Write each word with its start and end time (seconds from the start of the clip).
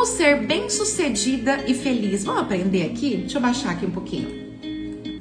Como 0.00 0.10
ser 0.10 0.46
bem-sucedida 0.46 1.62
e 1.66 1.74
feliz? 1.74 2.24
Vamos 2.24 2.40
aprender 2.40 2.86
aqui? 2.86 3.18
Deixa 3.18 3.36
eu 3.36 3.42
baixar 3.42 3.72
aqui 3.72 3.84
um 3.84 3.90
pouquinho. 3.90 4.50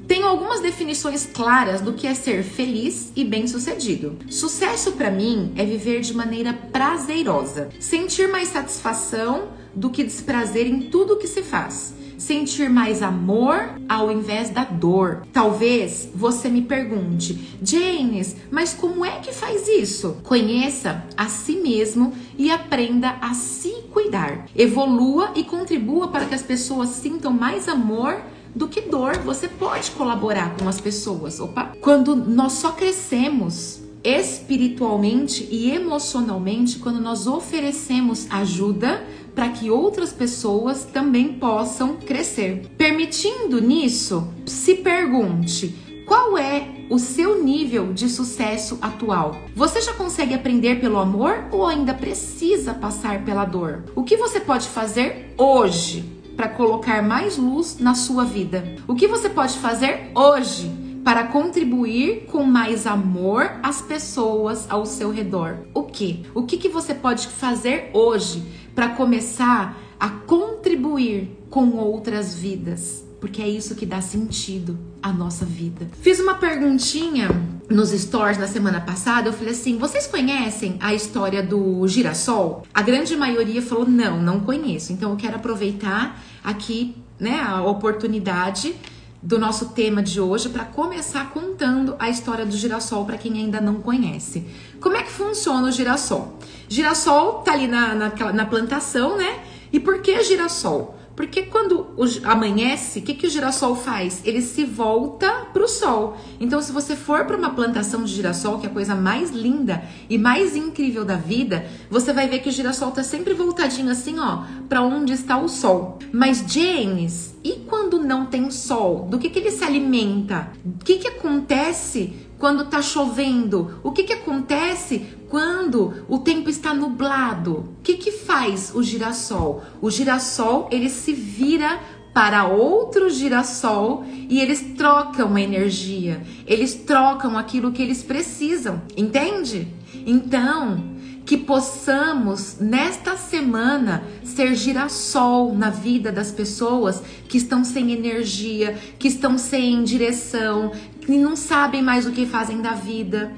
Tenho 0.08 0.26
algumas 0.26 0.62
definições 0.62 1.26
claras 1.26 1.82
do 1.82 1.92
que 1.92 2.08
é 2.08 2.14
ser 2.14 2.44
feliz 2.44 3.12
e 3.14 3.26
bem-sucedido. 3.26 4.18
Sucesso 4.30 4.94
para 4.94 5.12
mim 5.12 5.52
é 5.58 5.66
viver 5.66 6.00
de 6.00 6.14
maneira 6.14 6.54
prazerosa, 6.54 7.68
sentir 7.78 8.30
mais 8.30 8.48
satisfação 8.48 9.50
do 9.76 9.90
que 9.90 10.02
desprazer 10.02 10.66
em 10.66 10.84
tudo 10.90 11.18
que 11.18 11.28
se 11.28 11.44
faz 11.44 11.99
sentir 12.20 12.70
mais 12.70 13.02
amor 13.02 13.72
ao 13.88 14.12
invés 14.12 14.50
da 14.50 14.64
dor. 14.64 15.24
Talvez 15.34 16.10
você 16.14 16.50
me 16.50 16.62
pergunte, 16.62 17.58
James, 17.64 18.36
mas 18.52 18.74
como 18.74 19.04
é 19.04 19.20
que 19.20 19.34
faz 19.34 19.68
isso? 19.68 20.18
Conheça 20.24 21.04
a 21.18 21.28
si 21.28 21.56
mesmo 21.56 22.14
e 22.38 22.52
aprenda 22.52 23.18
a 23.22 23.34
se 23.34 23.70
cuidar. 23.92 24.46
Evolua 24.56 25.32
e 25.36 25.44
contribua 25.44 26.10
para 26.10 26.26
que 26.26 26.36
as 26.36 26.44
pessoas 26.44 26.90
sintam 26.90 27.32
mais 27.32 27.68
amor 27.68 28.22
do 28.54 28.68
que 28.68 28.82
dor. 28.82 29.18
Você 29.20 29.48
pode 29.48 29.92
colaborar 29.92 30.56
com 30.58 30.68
as 30.68 30.80
pessoas. 30.82 31.40
Opa! 31.40 31.74
Quando 31.82 32.16
nós 32.16 32.54
só 32.54 32.72
crescemos 32.72 33.82
espiritualmente 34.04 35.48
e 35.52 35.72
emocionalmente 35.72 36.80
quando 36.80 37.02
nós 37.02 37.28
oferecemos 37.28 38.28
ajuda 38.30 39.04
para 39.40 39.48
que 39.48 39.72
outras 39.72 40.12
pessoas 40.12 40.84
também 40.84 41.32
possam 41.36 41.96
crescer. 41.96 42.70
Permitindo 42.78 43.62
nisso, 43.62 44.28
se 44.46 44.76
pergunte: 44.76 46.04
qual 46.06 46.38
é 46.38 46.68
o 46.90 47.00
seu 47.00 47.42
nível 47.42 47.94
de 47.94 48.10
sucesso 48.10 48.78
atual? 48.82 49.38
Você 49.56 49.80
já 49.80 49.94
consegue 49.94 50.34
aprender 50.34 50.82
pelo 50.82 50.98
amor 50.98 51.46
ou 51.54 51.66
ainda 51.66 51.94
precisa 51.94 52.74
passar 52.74 53.24
pela 53.24 53.46
dor? 53.46 53.86
O 53.96 54.04
que 54.04 54.18
você 54.18 54.42
pode 54.42 54.68
fazer 54.68 55.34
hoje 55.38 56.04
para 56.36 56.50
colocar 56.50 57.02
mais 57.02 57.38
luz 57.38 57.78
na 57.80 57.96
sua 57.96 58.26
vida? 58.26 58.76
O 58.90 58.94
que 58.94 59.08
você 59.08 59.30
pode 59.30 59.58
fazer 59.60 60.12
hoje 60.14 60.70
para 61.02 61.24
contribuir 61.24 62.26
com 62.30 62.44
mais 62.44 62.86
amor 62.86 63.52
às 63.64 63.82
pessoas 63.82 64.70
ao 64.70 64.86
seu 64.86 65.12
redor? 65.12 65.60
O 65.74 65.84
que? 65.84 66.26
O 66.36 66.44
que, 66.44 66.58
que 66.58 66.68
você 66.68 66.94
pode 66.94 67.28
fazer 67.28 67.90
hoje 67.94 68.44
para 68.80 68.88
começar 68.88 69.78
a 70.00 70.08
contribuir 70.08 71.38
com 71.50 71.72
outras 71.72 72.34
vidas? 72.34 73.04
Porque 73.20 73.42
é 73.42 73.50
isso 73.50 73.76
que 73.76 73.86
dá 73.86 74.00
sentido 74.00 74.80
à 75.04 75.12
nossa 75.12 75.44
vida. 75.44 75.86
Fiz 76.02 76.18
uma 76.22 76.36
perguntinha 76.36 77.28
nos 77.70 77.90
stories 77.90 78.38
na 78.38 78.48
semana 78.48 78.80
passada, 78.80 79.28
eu 79.28 79.34
falei 79.34 79.52
assim: 79.52 79.78
vocês 79.78 80.08
conhecem 80.08 80.78
a 80.80 80.94
história 80.94 81.44
do 81.44 81.86
girassol? 81.90 82.66
A 82.74 82.82
grande 82.82 83.18
maioria 83.18 83.62
falou: 83.62 83.86
não, 83.86 84.22
não 84.22 84.40
conheço. 84.40 84.94
Então 84.94 85.12
eu 85.12 85.18
quero 85.18 85.36
aproveitar 85.36 86.18
aqui 86.42 86.96
né, 87.20 87.42
a 87.42 87.62
oportunidade 87.62 88.74
do 89.22 89.38
nosso 89.38 89.72
tema 89.72 90.02
de 90.02 90.22
hoje 90.22 90.48
para 90.48 90.64
começar 90.64 91.32
contando 91.32 91.79
a 92.10 92.12
história 92.12 92.46
do 92.46 92.56
girassol 92.56 93.06
para 93.06 93.18
quem 93.18 93.34
ainda 93.34 93.62
não 93.62 93.76
conhece. 93.76 94.46
Como 94.82 94.98
é 94.98 95.04
que 95.04 95.12
funciona 95.12 95.68
o 95.68 95.72
girassol? 95.72 96.38
Girassol 96.68 97.42
tá 97.44 97.54
ali 97.54 97.68
na, 97.68 97.96
na, 97.96 98.34
na 98.34 98.46
plantação, 98.46 99.18
né? 99.18 99.40
E 99.72 99.80
por 99.80 100.02
que 100.02 100.22
girassol? 100.24 100.99
Porque 101.20 101.42
quando 101.42 101.86
amanhece, 102.24 103.00
o 103.00 103.02
que, 103.02 103.14
que 103.14 103.28
o 103.28 103.30
girassol 103.30 103.76
faz? 103.76 104.22
Ele 104.24 104.42
se 104.42 104.64
volta 104.64 105.30
para 105.52 105.62
o 105.62 105.68
sol. 105.68 106.16
Então, 106.40 106.62
se 106.62 106.72
você 106.72 106.96
for 106.96 107.26
para 107.26 107.36
uma 107.36 107.50
plantação 107.50 108.06
de 108.06 108.14
girassol, 108.14 108.58
que 108.58 108.66
é 108.66 108.70
a 108.70 108.74
coisa 108.74 108.96
mais 108.96 109.30
linda 109.30 109.84
e 110.10 110.18
mais 110.18 110.56
incrível 110.56 111.04
da 111.04 111.18
vida, 111.18 111.68
você 111.90 112.14
vai 112.14 112.30
ver 112.30 112.40
que 112.40 112.48
o 112.48 112.52
girassol 112.54 112.88
está 112.88 113.04
sempre 113.04 113.34
voltadinho 113.34 113.92
assim, 113.92 114.18
ó, 114.18 114.44
para 114.70 114.82
onde 114.82 115.12
está 115.12 115.38
o 115.38 115.50
sol. 115.50 116.00
Mas, 116.14 116.42
James, 116.48 117.36
e 117.44 117.66
quando 117.68 118.00
não 118.00 118.26
tem 118.26 118.50
sol? 118.50 119.06
Do 119.10 119.20
que, 119.20 119.30
que 119.30 119.40
ele 119.40 119.52
se 119.52 119.66
alimenta? 119.66 120.54
O 120.66 120.86
que, 120.86 121.00
que 121.00 121.08
acontece 121.10 122.14
quando 122.38 122.64
está 122.64 122.82
chovendo? 122.82 123.78
O 123.84 123.92
que, 123.92 124.04
que 124.04 124.14
acontece 124.14 125.06
quando 125.30 126.06
o 126.08 126.18
tempo 126.18 126.50
está 126.50 126.74
nublado, 126.74 127.58
o 127.80 127.84
que, 127.84 127.94
que 127.94 128.12
faz 128.12 128.74
o 128.74 128.82
girassol? 128.82 129.64
O 129.80 129.92
girassol 129.92 130.68
ele 130.72 130.90
se 130.90 131.14
vira 131.14 131.80
para 132.14 132.48
outro 132.48 133.10
girassol 133.10 134.04
e 134.28 134.40
eles 134.40 134.74
trocam 134.76 135.38
energia, 135.38 136.22
eles 136.48 136.74
trocam 136.74 137.38
aquilo 137.38 137.72
que 137.72 137.82
eles 137.82 138.02
precisam, 138.02 138.82
entende? 138.98 139.68
Então, 140.06 140.98
que 141.28 141.38
possamos 141.38 142.58
nesta 142.60 143.16
semana 143.16 144.04
ser 144.24 144.56
girassol 144.56 145.56
na 145.56 145.70
vida 145.70 146.12
das 146.12 146.32
pessoas 146.32 147.04
que 147.28 147.38
estão 147.38 147.64
sem 147.64 147.92
energia, 147.92 148.76
que 148.98 149.08
estão 149.08 149.38
sem 149.38 149.84
direção, 149.84 150.72
que 151.02 151.20
não 151.20 151.36
sabem 151.36 151.84
mais 151.84 152.08
o 152.08 152.12
que 152.12 152.26
fazem 152.26 152.62
da 152.62 152.72
vida 152.72 153.32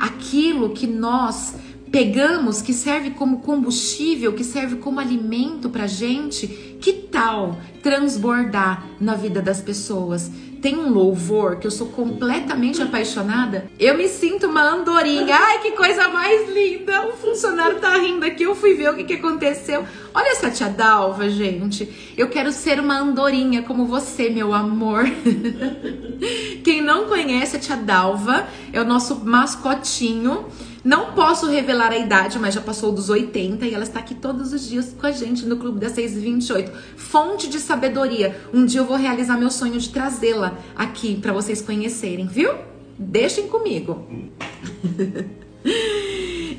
aquilo 0.00 0.70
que 0.70 0.86
nós 0.86 1.54
pegamos, 1.92 2.62
que 2.62 2.72
serve 2.72 3.10
como 3.10 3.40
combustível, 3.40 4.32
que 4.32 4.44
serve 4.44 4.76
como 4.76 4.98
alimento 4.98 5.68
para 5.68 5.86
gente, 5.86 6.46
que 6.80 6.92
tal 6.92 7.58
transbordar 7.82 8.86
na 9.00 9.14
vida 9.14 9.42
das 9.42 9.60
pessoas? 9.60 10.30
Tem 10.60 10.76
um 10.76 10.90
louvor 10.90 11.56
que 11.56 11.66
eu 11.66 11.70
sou 11.70 11.86
completamente 11.88 12.82
apaixonada. 12.82 13.70
Eu 13.78 13.96
me 13.96 14.08
sinto 14.08 14.46
uma 14.46 14.62
andorinha. 14.62 15.34
Ai, 15.34 15.60
que 15.60 15.70
coisa 15.70 16.08
mais 16.08 16.50
linda! 16.50 17.06
O 17.06 17.12
funcionário 17.12 17.78
tá 17.78 17.96
rindo 17.98 18.26
aqui. 18.26 18.42
Eu 18.42 18.54
fui 18.54 18.74
ver 18.74 18.90
o 18.90 18.96
que, 18.96 19.04
que 19.04 19.14
aconteceu. 19.14 19.84
Olha 20.12 20.32
essa 20.32 20.50
tia 20.50 20.68
Dalva, 20.68 21.30
gente. 21.30 22.12
Eu 22.16 22.28
quero 22.28 22.52
ser 22.52 22.78
uma 22.78 22.98
andorinha 22.98 23.62
como 23.62 23.86
você, 23.86 24.28
meu 24.28 24.52
amor. 24.52 25.04
Quem 26.62 26.82
não 26.82 27.06
conhece 27.06 27.56
a 27.56 27.60
tia 27.60 27.76
Dalva 27.76 28.46
é 28.72 28.80
o 28.80 28.84
nosso 28.84 29.24
mascotinho 29.24 30.46
não 30.84 31.12
posso 31.12 31.46
revelar 31.46 31.92
a 31.92 31.98
idade, 31.98 32.38
mas 32.38 32.54
já 32.54 32.60
passou 32.60 32.92
dos 32.92 33.10
80 33.10 33.66
e 33.66 33.74
ela 33.74 33.84
está 33.84 33.98
aqui 34.00 34.14
todos 34.14 34.52
os 34.52 34.66
dias 34.66 34.94
com 34.98 35.06
a 35.06 35.12
gente 35.12 35.44
no 35.46 35.56
Clube 35.56 35.78
das 35.78 35.92
628. 35.92 36.72
Fonte 36.96 37.48
de 37.48 37.58
sabedoria. 37.58 38.40
Um 38.52 38.64
dia 38.64 38.80
eu 38.80 38.86
vou 38.86 38.96
realizar 38.96 39.36
meu 39.36 39.50
sonho 39.50 39.78
de 39.78 39.88
trazê-la 39.90 40.58
aqui 40.74 41.16
para 41.16 41.32
vocês 41.32 41.60
conhecerem, 41.60 42.26
viu? 42.26 42.52
Deixem 42.98 43.48
comigo. 43.48 44.06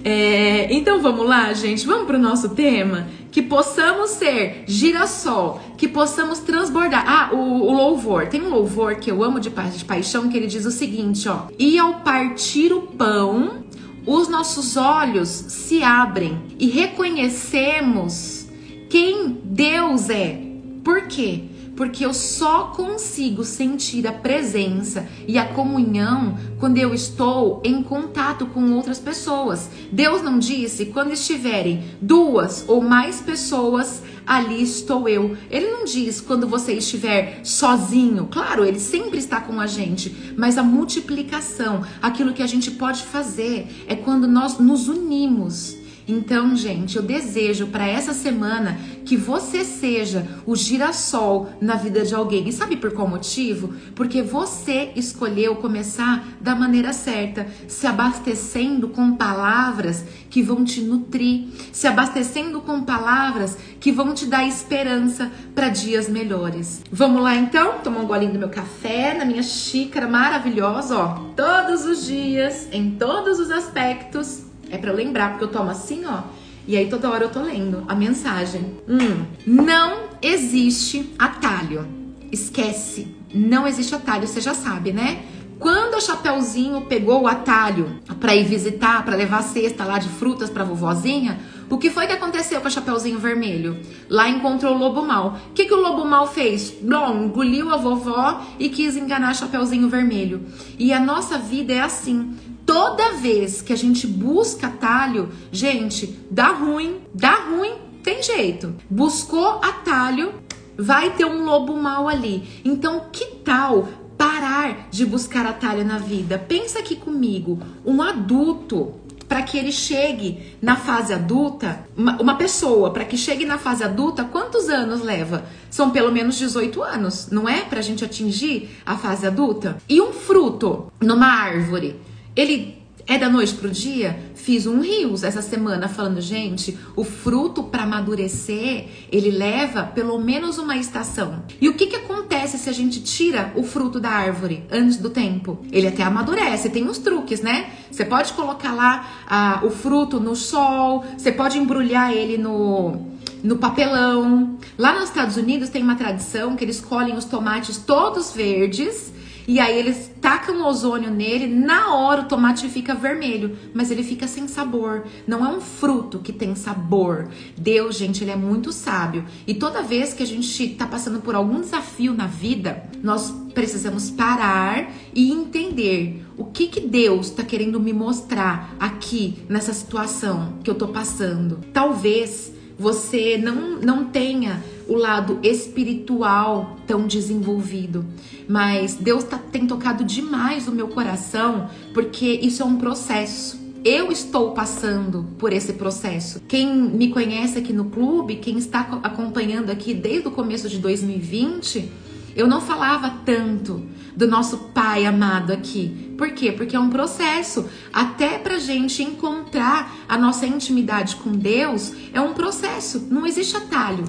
É, 0.03 0.73
então 0.73 0.99
vamos 0.99 1.27
lá, 1.27 1.53
gente, 1.53 1.85
vamos 1.85 2.07
para 2.07 2.17
o 2.17 2.19
nosso 2.19 2.49
tema? 2.49 3.07
Que 3.31 3.41
possamos 3.41 4.11
ser 4.11 4.63
girassol, 4.67 5.61
que 5.77 5.87
possamos 5.87 6.39
transbordar. 6.39 7.03
Ah, 7.07 7.29
o, 7.33 7.37
o, 7.37 7.71
louvor. 7.71 8.27
Tem 8.27 8.41
um 8.41 8.49
louvor 8.49 8.95
que 8.95 9.11
eu 9.11 9.23
amo 9.23 9.39
de, 9.39 9.51
pa 9.51 9.63
de 9.63 9.85
paixão 9.85 10.27
que 10.27 10.35
ele 10.35 10.47
diz 10.47 10.65
o 10.65 10.71
seguinte: 10.71 11.29
ó. 11.29 11.47
E 11.57 11.77
ao 11.77 11.99
partir 12.01 12.73
o 12.73 12.81
pão, 12.81 13.63
os 14.05 14.27
nossos 14.27 14.77
olhos 14.77 15.29
se 15.29 15.83
abrem 15.83 16.41
e 16.59 16.69
reconhecemos 16.69 18.47
quem 18.89 19.39
Deus 19.43 20.09
é. 20.09 20.41
Por 20.83 21.03
quê? 21.03 21.43
Porque 21.75 22.05
eu 22.05 22.13
só 22.13 22.65
consigo 22.75 23.43
sentir 23.43 24.05
a 24.05 24.11
presença 24.11 25.07
e 25.27 25.37
a 25.37 25.47
comunhão 25.47 26.37
quando 26.59 26.77
eu 26.77 26.93
estou 26.93 27.61
em 27.63 27.81
contato 27.81 28.45
com 28.47 28.73
outras 28.73 28.99
pessoas. 28.99 29.69
Deus 29.91 30.21
não 30.21 30.37
disse 30.37 30.87
quando 30.87 31.13
estiverem 31.13 31.83
duas 32.01 32.65
ou 32.67 32.81
mais 32.81 33.21
pessoas 33.21 34.03
ali 34.31 34.63
estou 34.63 35.09
eu. 35.09 35.35
Ele 35.49 35.69
não 35.69 35.83
diz 35.83 36.21
quando 36.21 36.47
você 36.47 36.71
estiver 36.71 37.41
sozinho. 37.43 38.27
Claro, 38.31 38.63
ele 38.63 38.79
sempre 38.79 39.17
está 39.17 39.41
com 39.41 39.59
a 39.59 39.67
gente, 39.67 40.33
mas 40.37 40.57
a 40.57 40.63
multiplicação, 40.63 41.83
aquilo 42.01 42.31
que 42.31 42.41
a 42.41 42.47
gente 42.47 42.71
pode 42.71 43.03
fazer 43.03 43.67
é 43.87 43.95
quando 43.95 44.29
nós 44.29 44.57
nos 44.57 44.87
unimos 44.87 45.80
então, 46.11 46.55
gente, 46.55 46.97
eu 46.97 47.03
desejo 47.03 47.67
para 47.67 47.87
essa 47.87 48.13
semana 48.13 48.77
que 49.05 49.15
você 49.15 49.63
seja 49.63 50.27
o 50.45 50.55
girassol 50.55 51.49
na 51.61 51.75
vida 51.75 52.03
de 52.03 52.13
alguém. 52.13 52.47
E 52.47 52.53
sabe 52.53 52.75
por 52.75 52.91
qual 52.91 53.07
motivo? 53.07 53.73
Porque 53.95 54.21
você 54.21 54.91
escolheu 54.95 55.55
começar 55.55 56.27
da 56.39 56.53
maneira 56.55 56.93
certa, 56.93 57.47
se 57.67 57.87
abastecendo 57.87 58.89
com 58.89 59.15
palavras 59.15 60.03
que 60.29 60.41
vão 60.41 60.63
te 60.63 60.81
nutrir, 60.81 61.47
se 61.71 61.87
abastecendo 61.87 62.61
com 62.61 62.83
palavras 62.83 63.57
que 63.79 63.91
vão 63.91 64.13
te 64.13 64.25
dar 64.25 64.45
esperança 64.47 65.31
para 65.55 65.69
dias 65.69 66.09
melhores. 66.09 66.81
Vamos 66.91 67.21
lá 67.21 67.35
então? 67.35 67.79
Tomar 67.79 68.01
um 68.01 68.07
golinho 68.07 68.33
do 68.33 68.39
meu 68.39 68.49
café 68.49 69.13
na 69.13 69.25
minha 69.25 69.43
xícara 69.43 70.07
maravilhosa, 70.07 70.97
ó. 70.97 71.07
Todos 71.35 71.85
os 71.85 72.05
dias, 72.05 72.67
em 72.71 72.91
todos 72.91 73.39
os 73.39 73.49
aspectos 73.49 74.50
é 74.71 74.77
para 74.77 74.91
lembrar, 74.91 75.31
porque 75.31 75.43
eu 75.43 75.49
tomo 75.49 75.69
assim, 75.69 76.03
ó. 76.05 76.21
E 76.67 76.77
aí 76.77 76.89
toda 76.89 77.09
hora 77.09 77.25
eu 77.25 77.29
tô 77.29 77.41
lendo 77.41 77.83
a 77.87 77.93
mensagem. 77.93 78.77
Hum, 78.87 79.25
não 79.45 80.03
existe 80.21 81.13
atalho. 81.19 81.85
Esquece. 82.31 83.15
Não 83.33 83.67
existe 83.67 83.93
atalho, 83.93 84.27
você 84.27 84.39
já 84.39 84.53
sabe, 84.53 84.93
né? 84.93 85.23
Quando 85.59 85.95
o 85.95 86.01
Chapeuzinho 86.01 86.81
pegou 86.81 87.21
o 87.21 87.27
atalho 87.27 87.99
para 88.19 88.35
ir 88.35 88.45
visitar, 88.45 89.05
para 89.05 89.15
levar 89.15 89.39
a 89.39 89.43
cesta 89.43 89.85
lá 89.85 89.99
de 89.99 90.09
frutas 90.09 90.49
para 90.49 90.63
vovozinha, 90.63 91.39
O 91.71 91.77
que 91.77 91.89
foi 91.89 92.05
que 92.05 92.11
aconteceu 92.11 92.59
com 92.59 92.67
a 92.67 92.69
Chapeuzinho 92.69 93.17
Vermelho? 93.17 93.79
Lá 94.09 94.27
encontrou 94.27 94.75
o 94.75 94.77
lobo 94.77 95.01
mal. 95.03 95.37
O 95.49 95.53
que, 95.53 95.63
que 95.63 95.73
o 95.73 95.79
lobo 95.79 96.03
mal 96.03 96.27
fez? 96.27 96.69
Bom, 96.81 97.23
engoliu 97.23 97.73
a 97.73 97.77
vovó 97.77 98.41
e 98.59 98.67
quis 98.67 98.97
enganar 98.97 99.29
a 99.29 99.33
Chapeuzinho 99.33 99.87
Vermelho. 99.87 100.45
E 100.77 100.91
a 100.91 100.99
nossa 100.99 101.37
vida 101.37 101.71
é 101.71 101.79
assim. 101.79 102.35
Toda 102.65 103.13
vez 103.13 103.61
que 103.61 103.71
a 103.71 103.77
gente 103.77 104.05
busca 104.05 104.67
atalho, 104.67 105.29
gente, 105.49 106.19
dá 106.29 106.49
ruim, 106.49 106.99
dá 107.13 107.35
ruim, 107.35 107.75
tem 108.03 108.21
jeito. 108.21 108.75
Buscou 108.89 109.61
atalho, 109.63 110.33
vai 110.77 111.11
ter 111.11 111.23
um 111.23 111.45
lobo 111.45 111.73
mal 111.77 112.09
ali. 112.09 112.61
Então, 112.65 113.05
que 113.13 113.25
tal 113.45 113.87
parar 114.17 114.89
de 114.91 115.05
buscar 115.05 115.45
atalho 115.45 115.85
na 115.85 115.97
vida? 115.97 116.37
Pensa 116.37 116.79
aqui 116.79 116.97
comigo, 116.97 117.59
um 117.85 118.01
adulto 118.01 118.95
para 119.31 119.43
que 119.43 119.57
ele 119.57 119.71
chegue 119.71 120.57
na 120.61 120.75
fase 120.75 121.13
adulta, 121.13 121.85
uma, 121.95 122.21
uma 122.21 122.35
pessoa 122.35 122.91
para 122.91 123.05
que 123.05 123.15
chegue 123.15 123.45
na 123.45 123.57
fase 123.57 123.81
adulta, 123.81 124.25
quantos 124.25 124.67
anos 124.67 125.01
leva? 125.01 125.45
São 125.69 125.89
pelo 125.89 126.11
menos 126.11 126.37
18 126.37 126.83
anos, 126.83 127.29
não 127.31 127.47
é? 127.47 127.61
Para 127.61 127.79
a 127.79 127.81
gente 127.81 128.03
atingir 128.03 128.69
a 128.85 128.97
fase 128.97 129.25
adulta. 129.25 129.77
E 129.87 130.01
um 130.01 130.11
fruto 130.11 130.91
numa 130.99 131.27
árvore, 131.27 131.95
ele 132.35 132.80
é 133.07 133.17
da 133.17 133.29
noite 133.29 133.53
pro 133.53 133.69
dia? 133.69 134.19
Fiz 134.35 134.65
um 134.65 134.81
rios 134.81 135.23
essa 135.23 135.41
semana 135.41 135.87
falando, 135.87 136.21
gente, 136.21 136.77
o 136.95 137.03
fruto 137.03 137.63
para 137.63 137.83
amadurecer, 137.83 138.87
ele 139.11 139.31
leva 139.31 139.83
pelo 139.83 140.19
menos 140.19 140.57
uma 140.57 140.77
estação. 140.77 141.43
E 141.59 141.69
o 141.69 141.73
que 141.73 141.87
que 141.87 141.95
acontece 141.95 142.57
se 142.57 142.69
a 142.69 142.73
gente 142.73 143.01
tira 143.01 143.51
o 143.55 143.63
fruto 143.63 143.99
da 143.99 144.09
árvore 144.09 144.63
antes 144.71 144.97
do 144.97 145.09
tempo? 145.09 145.59
Ele 145.71 145.87
até 145.87 146.03
amadurece, 146.03 146.69
tem 146.69 146.87
uns 146.87 146.97
truques, 146.97 147.41
né? 147.41 147.71
Você 147.91 148.05
pode 148.05 148.33
colocar 148.33 148.73
lá 148.73 149.07
ah, 149.27 149.61
o 149.63 149.69
fruto 149.69 150.19
no 150.19 150.35
sol, 150.35 151.03
você 151.17 151.31
pode 151.31 151.57
embrulhar 151.57 152.13
ele 152.13 152.37
no 152.37 153.11
no 153.43 153.57
papelão. 153.57 154.57
Lá 154.77 154.93
nos 154.93 155.05
Estados 155.05 155.35
Unidos 155.35 155.69
tem 155.69 155.81
uma 155.81 155.95
tradição 155.95 156.55
que 156.55 156.63
eles 156.63 156.79
colhem 156.79 157.15
os 157.17 157.25
tomates 157.25 157.77
todos 157.77 158.31
verdes 158.31 159.11
e 159.47 159.59
aí 159.59 159.77
eles 159.77 160.11
tacam 160.21 160.65
ozônio 160.65 161.09
nele, 161.09 161.47
na 161.47 161.93
hora 161.95 162.21
o 162.21 162.25
tomate 162.25 162.67
fica 162.69 162.93
vermelho, 162.93 163.57
mas 163.73 163.91
ele 163.91 164.03
fica 164.03 164.27
sem 164.27 164.47
sabor. 164.47 165.05
Não 165.27 165.45
é 165.45 165.49
um 165.49 165.61
fruto 165.61 166.19
que 166.19 166.31
tem 166.31 166.55
sabor. 166.55 167.29
Deus, 167.57 167.97
gente, 167.97 168.23
ele 168.23 168.31
é 168.31 168.35
muito 168.35 168.71
sábio. 168.71 169.25
E 169.45 169.53
toda 169.53 169.81
vez 169.81 170.13
que 170.13 170.23
a 170.23 170.27
gente 170.27 170.69
tá 170.69 170.85
passando 170.85 171.21
por 171.21 171.35
algum 171.35 171.59
desafio 171.59 172.13
na 172.13 172.27
vida, 172.27 172.83
nós 173.03 173.31
precisamos 173.53 174.09
parar 174.09 174.91
e 175.13 175.31
entender 175.31 176.25
o 176.37 176.45
que 176.45 176.67
que 176.67 176.79
Deus 176.79 177.27
está 177.27 177.43
querendo 177.43 177.79
me 177.79 177.93
mostrar 177.93 178.75
aqui 178.79 179.43
nessa 179.49 179.73
situação 179.73 180.59
que 180.63 180.69
eu 180.69 180.75
tô 180.75 180.87
passando. 180.87 181.59
Talvez 181.73 182.53
você 182.81 183.37
não, 183.37 183.79
não 183.79 184.05
tenha 184.05 184.63
o 184.87 184.95
lado 184.95 185.39
espiritual 185.43 186.77
tão 186.87 187.05
desenvolvido. 187.05 188.03
Mas 188.47 188.95
Deus 188.95 189.23
tá, 189.23 189.37
tem 189.37 189.67
tocado 189.67 190.03
demais 190.03 190.67
o 190.67 190.71
meu 190.71 190.87
coração, 190.87 191.69
porque 191.93 192.25
isso 192.25 192.63
é 192.63 192.65
um 192.65 192.77
processo. 192.77 193.61
Eu 193.85 194.11
estou 194.11 194.51
passando 194.51 195.27
por 195.37 195.53
esse 195.53 195.73
processo. 195.73 196.41
Quem 196.47 196.75
me 196.75 197.09
conhece 197.09 197.59
aqui 197.59 197.71
no 197.71 197.85
clube, 197.85 198.37
quem 198.37 198.57
está 198.57 198.81
acompanhando 199.03 199.69
aqui 199.69 199.93
desde 199.93 200.27
o 200.27 200.31
começo 200.31 200.67
de 200.67 200.79
2020, 200.79 201.89
eu 202.35 202.47
não 202.47 202.61
falava 202.61 203.17
tanto 203.25 203.85
do 204.15 204.27
nosso 204.27 204.57
Pai 204.73 205.05
amado 205.05 205.51
aqui. 205.51 206.13
Por 206.17 206.31
quê? 206.31 206.51
Porque 206.51 206.75
é 206.75 206.79
um 206.79 206.89
processo. 206.89 207.67
Até 207.91 208.37
pra 208.37 208.59
gente 208.59 209.01
encontrar 209.01 209.95
a 210.07 210.17
nossa 210.17 210.45
intimidade 210.45 211.15
com 211.17 211.31
Deus, 211.31 211.93
é 212.13 212.21
um 212.21 212.33
processo. 212.33 213.07
Não 213.09 213.25
existe 213.25 213.57
atalho. 213.57 214.03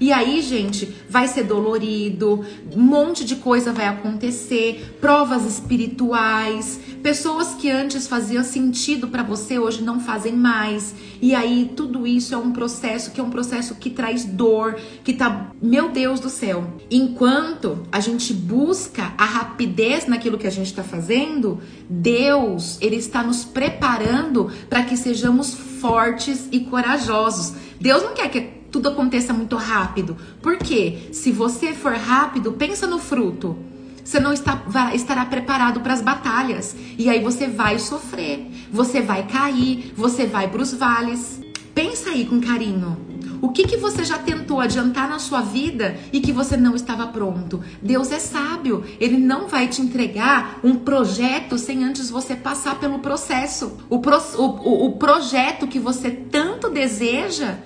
E 0.00 0.12
aí, 0.12 0.42
gente, 0.42 0.94
vai 1.08 1.28
ser 1.28 1.44
dolorido, 1.44 2.44
um 2.74 2.82
monte 2.82 3.24
de 3.24 3.36
coisa 3.36 3.72
vai 3.72 3.86
acontecer, 3.86 4.96
provas 5.00 5.44
espirituais, 5.46 6.80
pessoas 7.04 7.48
que 7.56 7.70
antes 7.70 8.08
faziam 8.08 8.42
sentido 8.42 9.08
para 9.08 9.22
você 9.22 9.58
hoje 9.58 9.82
não 9.82 10.00
fazem 10.00 10.32
mais. 10.32 10.94
E 11.20 11.34
aí 11.34 11.70
tudo 11.76 12.06
isso 12.06 12.34
é 12.34 12.38
um 12.38 12.50
processo 12.50 13.10
que 13.10 13.20
é 13.20 13.22
um 13.22 13.28
processo 13.28 13.74
que 13.74 13.90
traz 13.90 14.24
dor, 14.24 14.80
que 15.04 15.12
tá, 15.12 15.52
meu 15.60 15.90
Deus 15.90 16.18
do 16.18 16.30
céu. 16.30 16.66
Enquanto 16.90 17.86
a 17.92 18.00
gente 18.00 18.32
busca 18.32 19.12
a 19.18 19.24
rapidez 19.26 20.06
naquilo 20.06 20.38
que 20.38 20.46
a 20.46 20.50
gente 20.50 20.68
está 20.68 20.82
fazendo, 20.82 21.60
Deus, 21.90 22.78
ele 22.80 22.96
está 22.96 23.22
nos 23.22 23.44
preparando 23.44 24.50
para 24.70 24.82
que 24.82 24.96
sejamos 24.96 25.52
fortes 25.52 26.48
e 26.50 26.60
corajosos. 26.60 27.52
Deus 27.78 28.02
não 28.02 28.14
quer 28.14 28.30
que 28.30 28.40
tudo 28.70 28.88
aconteça 28.88 29.34
muito 29.34 29.56
rápido. 29.56 30.16
Porque 30.40 31.10
se 31.12 31.30
você 31.30 31.74
for 31.74 31.92
rápido, 31.92 32.52
pensa 32.52 32.86
no 32.86 32.98
fruto. 32.98 33.73
Você 34.04 34.20
não 34.20 34.32
está, 34.32 34.54
vai, 34.66 34.94
estará 34.94 35.24
preparado 35.24 35.80
para 35.80 35.94
as 35.94 36.02
batalhas. 36.02 36.76
E 36.98 37.08
aí 37.08 37.20
você 37.20 37.48
vai 37.48 37.78
sofrer. 37.78 38.46
Você 38.70 39.00
vai 39.00 39.26
cair. 39.26 39.92
Você 39.96 40.26
vai 40.26 40.48
para 40.48 40.62
os 40.62 40.74
vales. 40.74 41.40
Pensa 41.74 42.10
aí 42.10 42.26
com 42.26 42.40
carinho. 42.40 43.14
O 43.44 43.50
que, 43.50 43.64
que 43.66 43.76
você 43.76 44.04
já 44.04 44.16
tentou 44.16 44.58
adiantar 44.58 45.06
na 45.06 45.18
sua 45.18 45.42
vida 45.42 45.98
e 46.12 46.20
que 46.20 46.32
você 46.32 46.56
não 46.56 46.74
estava 46.74 47.06
pronto? 47.08 47.62
Deus 47.82 48.10
é 48.10 48.18
sábio, 48.18 48.84
ele 48.98 49.18
não 49.18 49.48
vai 49.48 49.68
te 49.68 49.82
entregar 49.82 50.60
um 50.64 50.76
projeto 50.76 51.58
sem 51.58 51.84
antes 51.84 52.08
você 52.08 52.34
passar 52.34 52.80
pelo 52.80 53.00
processo. 53.00 53.76
O, 53.90 53.98
pro, 53.98 54.16
o, 54.38 54.86
o 54.86 54.92
projeto 54.92 55.66
que 55.66 55.78
você 55.78 56.10
tanto 56.10 56.70
deseja, 56.70 57.58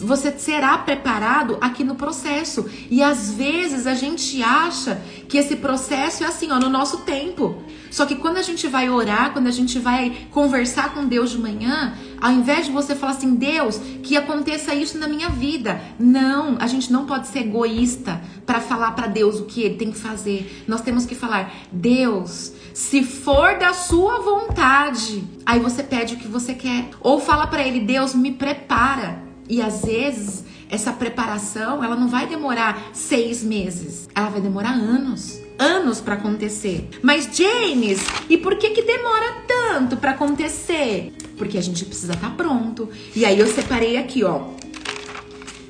você 0.00 0.32
será 0.38 0.78
preparado 0.78 1.58
aqui 1.60 1.84
no 1.84 1.94
processo. 1.94 2.68
E 2.90 3.02
às 3.02 3.30
vezes 3.32 3.86
a 3.86 3.94
gente 3.94 4.42
acha 4.42 5.00
que 5.28 5.36
esse 5.36 5.56
processo 5.56 6.24
é 6.24 6.26
assim, 6.26 6.50
ó, 6.50 6.58
no 6.58 6.70
nosso 6.70 6.98
tempo. 6.98 7.62
Só 7.90 8.06
que 8.06 8.16
quando 8.16 8.38
a 8.38 8.42
gente 8.42 8.66
vai 8.66 8.88
orar, 8.88 9.32
quando 9.32 9.46
a 9.46 9.52
gente 9.52 9.78
vai 9.78 10.26
conversar 10.30 10.94
com 10.94 11.04
Deus 11.04 11.30
de 11.30 11.38
manhã, 11.38 11.94
ao 12.20 12.32
invés 12.32 12.66
de 12.66 12.72
você 12.72 12.94
falar 12.94 13.12
assim, 13.12 13.34
Deus, 13.34 13.78
que 14.02 14.16
aconteça 14.16 14.74
isso 14.74 14.98
na 14.98 15.06
minha 15.06 15.28
vida. 15.28 15.80
Não, 15.98 16.56
a 16.58 16.66
gente 16.66 16.90
não 16.90 17.04
pode 17.04 17.28
ser 17.28 17.40
egoísta 17.40 18.20
para 18.46 18.60
falar 18.60 18.92
para 18.92 19.06
Deus 19.06 19.38
o 19.38 19.44
que 19.44 19.62
ele 19.62 19.76
tem 19.76 19.92
que 19.92 19.98
fazer. 19.98 20.64
Nós 20.66 20.80
temos 20.80 21.04
que 21.04 21.14
falar, 21.14 21.52
Deus, 21.70 22.52
se 22.72 23.04
for 23.04 23.58
da 23.58 23.74
sua 23.74 24.20
vontade, 24.20 25.22
aí 25.44 25.60
você 25.60 25.82
pede 25.82 26.14
o 26.14 26.18
que 26.18 26.26
você 26.26 26.54
quer. 26.54 26.88
Ou 27.00 27.20
fala 27.20 27.46
para 27.46 27.62
ele, 27.62 27.80
Deus, 27.80 28.14
me 28.14 28.32
prepara. 28.32 29.33
E 29.48 29.60
às 29.60 29.84
vezes 29.84 30.44
essa 30.68 30.92
preparação 30.92 31.82
ela 31.84 31.96
não 31.96 32.08
vai 32.08 32.26
demorar 32.26 32.90
seis 32.92 33.42
meses, 33.42 34.08
ela 34.14 34.28
vai 34.28 34.40
demorar 34.40 34.72
anos. 34.72 35.40
Anos 35.56 36.00
para 36.00 36.14
acontecer. 36.14 36.88
Mas 37.00 37.28
James, 37.32 38.00
e 38.28 38.36
por 38.36 38.56
que 38.56 38.70
que 38.70 38.82
demora 38.82 39.44
tanto 39.46 39.96
para 39.96 40.10
acontecer? 40.10 41.12
Porque 41.38 41.56
a 41.56 41.62
gente 41.62 41.84
precisa 41.84 42.14
estar 42.14 42.30
tá 42.30 42.34
pronto. 42.34 42.88
E 43.14 43.24
aí 43.24 43.38
eu 43.38 43.46
separei 43.46 43.96
aqui, 43.96 44.24
ó, 44.24 44.48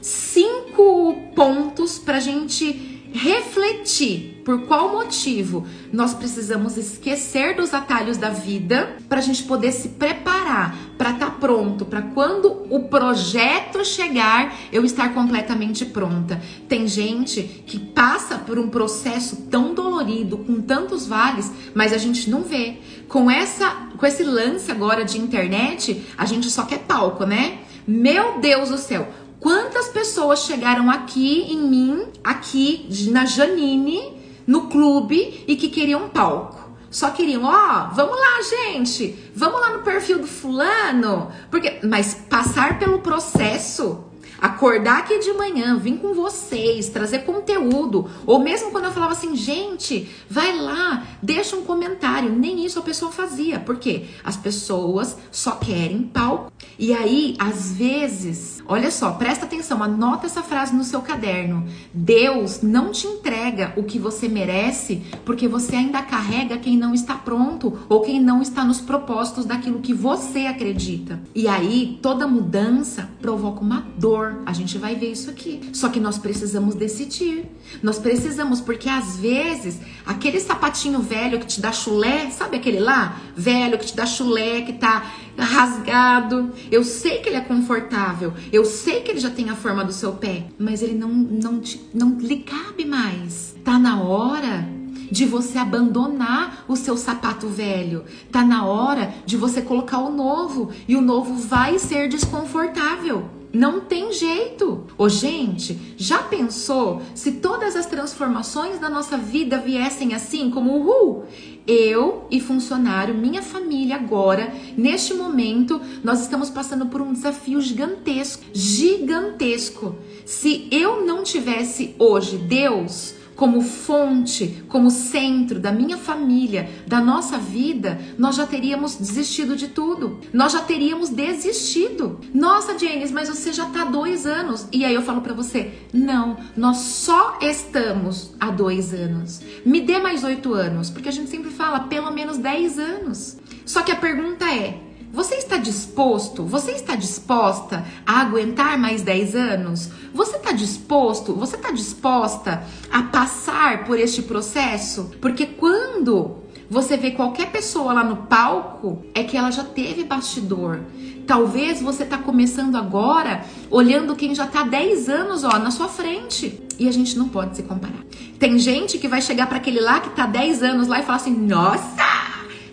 cinco 0.00 1.14
pontos 1.34 1.98
pra 1.98 2.18
gente 2.18 2.94
refletir 3.12 4.42
por 4.44 4.66
qual 4.66 4.92
motivo 4.92 5.66
nós 5.92 6.12
precisamos 6.14 6.76
esquecer 6.76 7.54
dos 7.54 7.72
atalhos 7.72 8.16
da 8.16 8.30
vida 8.30 8.96
para 9.08 9.18
a 9.18 9.22
gente 9.22 9.44
poder 9.44 9.70
se 9.70 9.90
preparar 9.90 10.76
para 11.04 11.10
estar 11.10 11.26
tá 11.26 11.32
pronto, 11.32 11.84
para 11.84 12.00
quando 12.00 12.64
o 12.70 12.84
projeto 12.88 13.84
chegar, 13.84 14.56
eu 14.72 14.86
estar 14.86 15.12
completamente 15.12 15.84
pronta. 15.84 16.40
Tem 16.66 16.88
gente 16.88 17.42
que 17.66 17.78
passa 17.78 18.38
por 18.38 18.58
um 18.58 18.70
processo 18.70 19.36
tão 19.50 19.74
dolorido, 19.74 20.38
com 20.38 20.62
tantos 20.62 21.06
vales, 21.06 21.52
mas 21.74 21.92
a 21.92 21.98
gente 21.98 22.30
não 22.30 22.40
vê. 22.40 22.78
Com 23.06 23.30
essa 23.30 23.68
com 23.98 24.06
esse 24.06 24.24
lance 24.24 24.72
agora 24.72 25.04
de 25.04 25.18
internet, 25.18 26.06
a 26.16 26.24
gente 26.24 26.48
só 26.48 26.62
quer 26.62 26.78
palco, 26.78 27.26
né? 27.26 27.58
Meu 27.86 28.40
Deus 28.40 28.70
do 28.70 28.78
céu, 28.78 29.06
Quantas 29.38 29.88
pessoas 29.88 30.46
chegaram 30.46 30.90
aqui 30.90 31.52
em 31.52 31.68
mim, 31.68 32.06
aqui 32.24 32.88
na 33.10 33.26
Janine, 33.26 34.00
no 34.46 34.68
clube 34.68 35.44
e 35.46 35.54
que 35.54 35.68
queriam 35.68 36.08
palco? 36.08 36.63
Só 36.94 37.10
queriam, 37.10 37.42
ó, 37.42 37.48
oh, 37.50 37.94
vamos 37.96 38.16
lá, 38.16 38.40
gente, 38.40 39.18
vamos 39.34 39.60
lá 39.60 39.70
no 39.70 39.82
perfil 39.82 40.20
do 40.20 40.28
fulano, 40.28 41.28
porque, 41.50 41.80
mas 41.82 42.14
passar 42.30 42.78
pelo 42.78 43.00
processo 43.00 44.04
acordar 44.40 44.98
aqui 44.98 45.18
de 45.18 45.32
manhã, 45.32 45.76
vir 45.76 45.98
com 45.98 46.14
vocês, 46.14 46.88
trazer 46.88 47.20
conteúdo, 47.20 48.08
ou 48.26 48.38
mesmo 48.38 48.70
quando 48.70 48.84
eu 48.84 48.92
falava 48.92 49.12
assim, 49.12 49.34
gente, 49.36 50.08
vai 50.28 50.56
lá, 50.58 51.04
deixa 51.22 51.56
um 51.56 51.64
comentário, 51.64 52.30
nem 52.30 52.64
isso 52.64 52.78
a 52.78 52.82
pessoa 52.82 53.10
fazia. 53.10 53.58
Por 53.60 53.76
quê? 53.76 54.04
As 54.22 54.36
pessoas 54.36 55.16
só 55.30 55.52
querem 55.52 56.02
palco. 56.02 56.52
E 56.78 56.92
aí, 56.92 57.36
às 57.38 57.72
vezes, 57.72 58.62
olha 58.66 58.90
só, 58.90 59.12
presta 59.12 59.44
atenção, 59.44 59.82
anota 59.82 60.26
essa 60.26 60.42
frase 60.42 60.74
no 60.74 60.82
seu 60.82 61.00
caderno. 61.00 61.66
Deus 61.92 62.62
não 62.62 62.90
te 62.90 63.06
entrega 63.06 63.72
o 63.76 63.84
que 63.84 63.98
você 63.98 64.28
merece 64.28 65.02
porque 65.24 65.46
você 65.46 65.76
ainda 65.76 66.02
carrega 66.02 66.58
quem 66.58 66.76
não 66.76 66.92
está 66.92 67.14
pronto 67.14 67.78
ou 67.88 68.00
quem 68.00 68.20
não 68.20 68.42
está 68.42 68.64
nos 68.64 68.80
propósitos 68.80 69.44
daquilo 69.44 69.80
que 69.80 69.94
você 69.94 70.46
acredita. 70.46 71.20
E 71.34 71.46
aí, 71.46 71.98
toda 72.02 72.26
mudança 72.26 73.08
provoca 73.20 73.60
uma 73.60 73.86
dor. 73.96 74.23
A 74.46 74.52
gente 74.52 74.78
vai 74.78 74.94
ver 74.94 75.12
isso 75.12 75.30
aqui. 75.30 75.60
Só 75.72 75.88
que 75.88 76.00
nós 76.00 76.18
precisamos 76.18 76.74
decidir. 76.74 77.44
Nós 77.82 77.98
precisamos, 77.98 78.60
porque 78.60 78.88
às 78.88 79.16
vezes, 79.16 79.78
aquele 80.06 80.40
sapatinho 80.40 81.00
velho 81.00 81.40
que 81.40 81.46
te 81.46 81.60
dá 81.60 81.72
chulé, 81.72 82.30
sabe 82.30 82.56
aquele 82.56 82.80
lá? 82.80 83.20
Velho 83.36 83.78
que 83.78 83.86
te 83.86 83.96
dá 83.96 84.06
chulé, 84.06 84.62
que 84.62 84.74
tá 84.74 85.10
rasgado. 85.36 86.52
Eu 86.70 86.84
sei 86.84 87.18
que 87.18 87.28
ele 87.28 87.36
é 87.36 87.40
confortável. 87.40 88.32
Eu 88.52 88.64
sei 88.64 89.00
que 89.00 89.10
ele 89.10 89.20
já 89.20 89.30
tem 89.30 89.50
a 89.50 89.56
forma 89.56 89.84
do 89.84 89.92
seu 89.92 90.12
pé, 90.12 90.46
mas 90.58 90.82
ele 90.82 90.94
não 90.94 91.08
não 91.08 91.60
te, 91.60 91.80
não 91.92 92.18
lhe 92.18 92.38
cabe 92.38 92.84
mais. 92.84 93.54
Tá 93.64 93.78
na 93.78 94.00
hora 94.00 94.68
de 95.10 95.24
você 95.24 95.58
abandonar 95.58 96.64
o 96.66 96.76
seu 96.76 96.96
sapato 96.96 97.48
velho. 97.48 98.04
Tá 98.30 98.44
na 98.44 98.64
hora 98.64 99.14
de 99.24 99.36
você 99.36 99.62
colocar 99.62 99.98
o 99.98 100.10
novo 100.10 100.70
e 100.88 100.96
o 100.96 101.00
novo 101.00 101.34
vai 101.34 101.78
ser 101.78 102.08
desconfortável. 102.08 103.28
Não 103.54 103.80
tem 103.82 104.12
jeito. 104.12 104.84
Ô, 104.98 105.08
gente, 105.08 105.94
já 105.96 106.18
pensou 106.18 107.00
se 107.14 107.32
todas 107.32 107.76
as 107.76 107.86
transformações 107.86 108.80
da 108.80 108.90
nossa 108.90 109.16
vida 109.16 109.58
viessem 109.58 110.12
assim, 110.12 110.50
como 110.50 110.76
uhul? 110.76 111.24
Eu 111.66 112.26
e 112.30 112.40
funcionário, 112.40 113.14
minha 113.14 113.40
família 113.40 113.94
agora, 113.94 114.52
neste 114.76 115.14
momento, 115.14 115.80
nós 116.02 116.20
estamos 116.20 116.50
passando 116.50 116.86
por 116.86 117.00
um 117.00 117.12
desafio 117.12 117.60
gigantesco. 117.60 118.42
Gigantesco. 118.52 119.94
Se 120.26 120.66
eu 120.70 121.06
não 121.06 121.22
tivesse 121.22 121.94
hoje 121.98 122.36
Deus, 122.36 123.14
como 123.34 123.60
fonte, 123.62 124.62
como 124.68 124.90
centro 124.90 125.58
da 125.58 125.72
minha 125.72 125.96
família, 125.96 126.70
da 126.86 127.00
nossa 127.00 127.38
vida, 127.38 128.00
nós 128.18 128.36
já 128.36 128.46
teríamos 128.46 128.96
desistido 128.96 129.56
de 129.56 129.68
tudo. 129.68 130.18
Nós 130.32 130.52
já 130.52 130.60
teríamos 130.60 131.08
desistido. 131.08 132.20
Nossa, 132.32 132.78
James, 132.78 133.10
mas 133.10 133.28
você 133.28 133.52
já 133.52 133.66
tá 133.66 133.82
há 133.82 133.84
dois 133.86 134.26
anos. 134.26 134.68
E 134.72 134.84
aí 134.84 134.94
eu 134.94 135.02
falo 135.02 135.20
para 135.20 135.34
você: 135.34 135.72
não, 135.92 136.36
nós 136.56 136.78
só 136.78 137.38
estamos 137.40 138.34
há 138.38 138.50
dois 138.50 138.94
anos. 138.94 139.40
Me 139.64 139.80
dê 139.80 139.98
mais 139.98 140.24
oito 140.24 140.54
anos, 140.54 140.90
porque 140.90 141.08
a 141.08 141.12
gente 141.12 141.30
sempre 141.30 141.50
fala 141.50 141.80
pelo 141.80 142.10
menos 142.10 142.38
dez 142.38 142.78
anos. 142.78 143.36
Só 143.64 143.82
que 143.82 143.92
a 143.92 143.96
pergunta 143.96 144.44
é: 144.44 144.80
você 145.14 145.36
está 145.36 145.58
disposto? 145.58 146.42
Você 146.42 146.72
está 146.72 146.96
disposta 146.96 147.84
a 148.04 148.20
aguentar 148.20 148.76
mais 148.76 149.00
10 149.00 149.36
anos? 149.36 149.88
Você 150.12 150.36
está 150.36 150.50
disposto? 150.50 151.32
Você 151.34 151.54
está 151.54 151.70
disposta 151.70 152.64
a 152.90 153.04
passar 153.04 153.84
por 153.84 153.96
este 153.96 154.22
processo? 154.22 155.12
Porque 155.20 155.46
quando 155.46 156.38
você 156.68 156.96
vê 156.96 157.12
qualquer 157.12 157.52
pessoa 157.52 157.92
lá 157.92 158.02
no 158.02 158.26
palco, 158.26 159.04
é 159.14 159.22
que 159.22 159.36
ela 159.36 159.52
já 159.52 159.62
teve 159.62 160.02
bastidor. 160.02 160.80
Talvez 161.24 161.80
você 161.80 162.02
está 162.02 162.18
começando 162.18 162.74
agora 162.74 163.44
olhando 163.70 164.16
quem 164.16 164.34
já 164.34 164.46
está 164.46 164.64
10 164.64 165.08
anos 165.08 165.44
ó, 165.44 165.60
na 165.60 165.70
sua 165.70 165.86
frente. 165.86 166.60
E 166.76 166.88
a 166.88 166.92
gente 166.92 167.16
não 167.16 167.28
pode 167.28 167.54
se 167.54 167.62
comparar. 167.62 168.04
Tem 168.36 168.58
gente 168.58 168.98
que 168.98 169.06
vai 169.06 169.22
chegar 169.22 169.46
para 169.46 169.58
aquele 169.58 169.78
lá 169.78 170.00
que 170.00 170.08
está 170.08 170.26
10 170.26 170.64
anos 170.64 170.88
lá 170.88 170.98
e 170.98 171.02
falar 171.04 171.18
assim: 171.18 171.36
nossa! 171.36 172.23